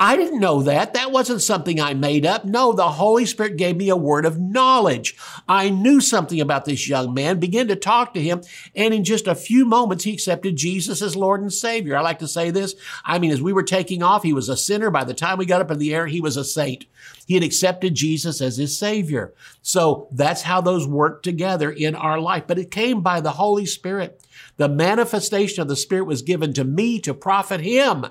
I 0.00 0.14
didn't 0.16 0.38
know 0.38 0.62
that. 0.62 0.94
That 0.94 1.10
wasn't 1.10 1.42
something 1.42 1.80
I 1.80 1.92
made 1.92 2.24
up. 2.24 2.44
No, 2.44 2.72
the 2.72 2.88
Holy 2.88 3.26
Spirit 3.26 3.56
gave 3.56 3.76
me 3.76 3.88
a 3.88 3.96
word 3.96 4.24
of 4.24 4.38
knowledge. 4.38 5.16
I 5.48 5.70
knew 5.70 6.00
something 6.00 6.40
about 6.40 6.66
this 6.66 6.88
young 6.88 7.12
man, 7.12 7.40
began 7.40 7.66
to 7.66 7.74
talk 7.74 8.14
to 8.14 8.22
him, 8.22 8.42
and 8.76 8.94
in 8.94 9.02
just 9.02 9.26
a 9.26 9.34
few 9.34 9.64
moments, 9.64 10.04
he 10.04 10.12
accepted 10.12 10.56
Jesus 10.56 11.02
as 11.02 11.16
Lord 11.16 11.40
and 11.40 11.52
Savior. 11.52 11.96
I 11.96 12.00
like 12.00 12.20
to 12.20 12.28
say 12.28 12.50
this. 12.50 12.76
I 13.04 13.18
mean, 13.18 13.32
as 13.32 13.42
we 13.42 13.52
were 13.52 13.64
taking 13.64 14.04
off, 14.04 14.22
he 14.22 14.32
was 14.32 14.48
a 14.48 14.56
sinner. 14.56 14.90
By 14.90 15.02
the 15.02 15.14
time 15.14 15.36
we 15.36 15.46
got 15.46 15.60
up 15.60 15.70
in 15.72 15.78
the 15.78 15.92
air, 15.92 16.06
he 16.06 16.20
was 16.20 16.36
a 16.36 16.44
saint. 16.44 16.84
He 17.26 17.34
had 17.34 17.42
accepted 17.42 17.94
Jesus 17.94 18.40
as 18.40 18.56
his 18.56 18.78
Savior. 18.78 19.34
So 19.62 20.08
that's 20.12 20.42
how 20.42 20.60
those 20.60 20.86
work 20.86 21.24
together 21.24 21.70
in 21.70 21.96
our 21.96 22.20
life. 22.20 22.44
But 22.46 22.58
it 22.58 22.70
came 22.70 23.00
by 23.00 23.20
the 23.20 23.32
Holy 23.32 23.66
Spirit. 23.66 24.24
The 24.58 24.68
manifestation 24.68 25.60
of 25.60 25.68
the 25.68 25.76
Spirit 25.76 26.04
was 26.04 26.22
given 26.22 26.52
to 26.54 26.64
me 26.64 27.00
to 27.00 27.12
profit 27.12 27.60
him. 27.60 28.06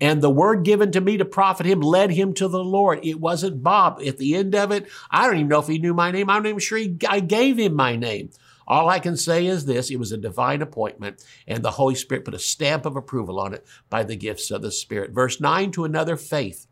And 0.00 0.22
the 0.22 0.30
word 0.30 0.64
given 0.64 0.92
to 0.92 1.00
me 1.00 1.16
to 1.16 1.24
profit 1.24 1.66
him 1.66 1.80
led 1.80 2.10
him 2.10 2.32
to 2.34 2.48
the 2.48 2.62
Lord. 2.62 3.00
It 3.02 3.20
wasn't 3.20 3.62
Bob. 3.62 4.00
At 4.06 4.18
the 4.18 4.36
end 4.36 4.54
of 4.54 4.70
it, 4.70 4.86
I 5.10 5.26
don't 5.26 5.36
even 5.36 5.48
know 5.48 5.58
if 5.58 5.66
he 5.66 5.78
knew 5.78 5.94
my 5.94 6.10
name. 6.10 6.30
I'm 6.30 6.42
not 6.42 6.48
even 6.48 6.60
sure 6.60 6.78
he, 6.78 6.96
I 7.08 7.20
gave 7.20 7.58
him 7.58 7.74
my 7.74 7.96
name. 7.96 8.30
All 8.66 8.90
I 8.90 8.98
can 8.98 9.16
say 9.16 9.46
is 9.46 9.64
this 9.64 9.90
it 9.90 9.98
was 9.98 10.12
a 10.12 10.18
divine 10.18 10.60
appointment, 10.60 11.24
and 11.46 11.62
the 11.62 11.70
Holy 11.70 11.94
Spirit 11.94 12.26
put 12.26 12.34
a 12.34 12.38
stamp 12.38 12.84
of 12.84 12.96
approval 12.96 13.40
on 13.40 13.54
it 13.54 13.66
by 13.88 14.04
the 14.04 14.14
gifts 14.14 14.50
of 14.50 14.60
the 14.60 14.70
Spirit. 14.70 15.12
Verse 15.12 15.40
9 15.40 15.72
to 15.72 15.84
another 15.84 16.16
faith 16.16 16.66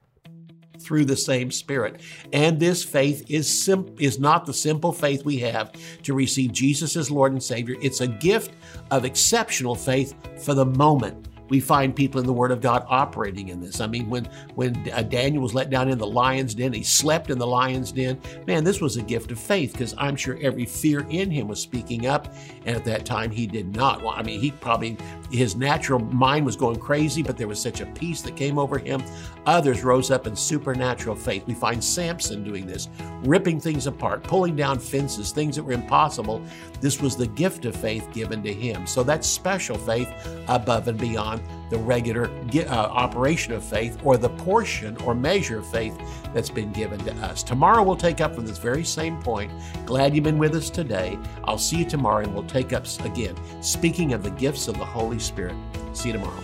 through 0.79 1.07
the 1.07 1.17
same 1.17 1.51
Spirit. 1.51 2.03
And 2.35 2.61
this 2.61 2.85
faith 2.85 3.25
is, 3.31 3.49
sim- 3.49 3.95
is 3.99 4.19
not 4.19 4.45
the 4.45 4.53
simple 4.53 4.93
faith 4.93 5.25
we 5.25 5.39
have 5.39 5.73
to 6.03 6.13
receive 6.13 6.53
Jesus 6.53 6.97
as 6.97 7.11
Lord 7.11 7.33
and 7.33 7.43
Savior. 7.43 7.77
It's 7.81 8.03
a 8.03 8.07
gift 8.07 8.53
of 8.91 9.07
exceptional 9.07 9.75
faith 9.75 10.15
for 10.45 10.53
the 10.53 10.67
moment 10.67 11.26
we 11.49 11.61
find 11.61 11.95
people 11.95 12.21
in 12.21 12.27
the 12.27 12.33
Word 12.33 12.51
of 12.51 12.61
God 12.61 12.85
operating 12.89 13.49
in 13.49 13.61
this. 13.61 13.81
I 13.81 13.87
mean, 13.87 14.09
when 14.09 14.29
when 14.55 14.91
uh, 14.93 15.03
Daniel 15.03 15.43
was 15.43 15.55
let 15.55 15.71
down 15.71 15.89
in 15.89 15.99
the 15.99 16.07
lion's 16.07 16.55
den, 16.55 16.73
he 16.73 16.83
slept 16.83 17.31
in 17.31 17.39
the 17.39 17.47
lion's 17.47 17.93
den. 17.93 18.21
Man, 18.47 18.65
this 18.65 18.81
was 18.81 18.97
a 18.97 19.03
gift 19.03 19.31
of 19.31 19.39
faith 19.39 19.73
because 19.73 19.95
I'm 19.99 20.17
sure 20.17 20.39
every 20.41 20.67
fear 20.67 21.07
in 21.11 21.31
him 21.31 21.49
was 21.49 21.61
speaking 21.61 22.07
up, 22.07 22.35
and 22.65 22.77
at 22.77 22.85
that 22.85 23.05
time 23.05 23.31
he 23.31 23.47
did 23.47 23.75
not. 23.75 24.03
Well, 24.03 24.15
I 24.17 24.23
mean, 24.23 24.41
he 24.41 24.51
probably 24.51 24.97
his 25.31 25.57
natural 25.57 25.99
mind 25.99 26.47
was 26.47 26.57
going 26.57 26.79
crazy, 26.79 27.23
but 27.23 27.37
there 27.37 27.49
was 27.49 27.61
such 27.61 27.81
a 27.81 27.87
peace 27.87 28.23
that 28.23 28.37
came 28.37 28.59
over 28.59 28.79
him. 28.79 29.03
Others 29.47 29.85
rose 29.85 30.11
up 30.11 30.27
in 30.27 30.35
supernatural 30.35 31.15
faith. 31.15 31.47
We 31.47 31.55
find 31.55 31.83
Samson 31.83 32.43
doing 32.43 32.67
this, 32.67 32.89
ripping 33.23 33.61
things 33.61 33.87
apart, 33.87 34.23
pulling 34.25 34.57
down 34.57 34.79
fences, 34.79 35.33
things 35.33 35.57
that 35.57 35.63
were 35.63 35.73
impossible. 35.73 36.43
This 36.81 37.01
was 37.01 37.17
the 37.17 37.27
gift 37.29 37.65
of 37.65 37.77
faith 37.77 38.09
given 38.13 38.43
to 38.43 38.53
him. 38.53 38.87
So 38.87 39.03
that's 39.03 39.27
special 39.27 39.77
faith 39.77 40.09
above 40.49 40.89
and 40.89 40.99
beyond 40.99 41.43
the 41.71 41.79
regular 41.79 42.31
uh, 42.55 42.71
operation 42.71 43.53
of 43.53 43.65
faith 43.65 43.99
or 44.05 44.17
the 44.17 44.29
portion 44.31 44.97
or 44.99 45.15
measure 45.15 45.59
of 45.59 45.67
faith 45.71 45.99
that's 46.33 46.51
been 46.51 46.73
given 46.73 46.99
to 47.01 47.13
us. 47.17 47.43
Tomorrow 47.43 47.83
we'll 47.83 47.97
take 47.97 48.21
up 48.21 48.35
from 48.35 48.47
this 48.47 48.59
very 48.59 48.85
same 48.85 49.21
point. 49.23 49.51
Glad 49.85 50.15
you've 50.15 50.25
been 50.25 50.39
with 50.39 50.55
us 50.55 50.71
today. 50.71 51.19
I'll 51.45 51.59
see 51.59 51.79
you 51.79 51.85
tomorrow 51.85 52.23
and 52.23 52.33
we'll 52.33 52.45
take 52.45 52.73
up 52.73 52.87
again, 53.05 53.37
speaking 53.63 54.13
of 54.13 54.23
the 54.23 54.31
gifts 54.31 54.69
of 54.69 54.79
the 54.79 54.85
Holy 55.17 55.25
Spirit. 55.25 55.57
See 55.95 56.11
you 56.11 56.13
tomorrow. 56.13 56.43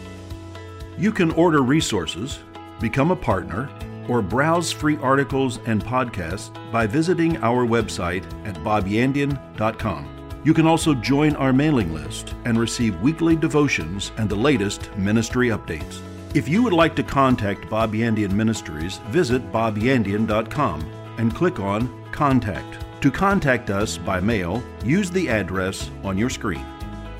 You 0.96 1.12
can 1.12 1.30
order 1.32 1.62
resources, 1.62 2.38
become 2.80 3.10
a 3.10 3.16
partner, 3.16 3.68
or 4.08 4.22
browse 4.22 4.72
free 4.72 4.96
articles 4.98 5.58
and 5.66 5.84
podcasts 5.84 6.50
by 6.72 6.86
visiting 6.86 7.36
our 7.42 7.66
website 7.66 8.24
at 8.46 8.56
bobyandian.com. 8.64 10.08
You 10.44 10.54
can 10.54 10.66
also 10.66 10.94
join 10.94 11.36
our 11.36 11.52
mailing 11.52 11.92
list 11.92 12.34
and 12.46 12.58
receive 12.58 13.00
weekly 13.02 13.36
devotions 13.36 14.10
and 14.16 14.28
the 14.28 14.36
latest 14.36 14.90
ministry 14.96 15.48
updates. 15.48 16.00
If 16.34 16.48
you 16.48 16.62
would 16.62 16.72
like 16.72 16.96
to 16.96 17.02
contact 17.02 17.68
Bob 17.68 17.92
Yandian 17.92 18.32
Ministries, 18.32 18.98
visit 19.10 19.52
bobyandian.com 19.52 20.80
and 21.18 21.34
click 21.34 21.60
on 21.60 21.90
Contact. 22.10 23.02
To 23.02 23.10
contact 23.10 23.70
us 23.70 23.98
by 23.98 24.20
mail, 24.20 24.62
use 24.84 25.10
the 25.10 25.28
address 25.28 25.90
on 26.04 26.16
your 26.18 26.30
screen. 26.30 26.64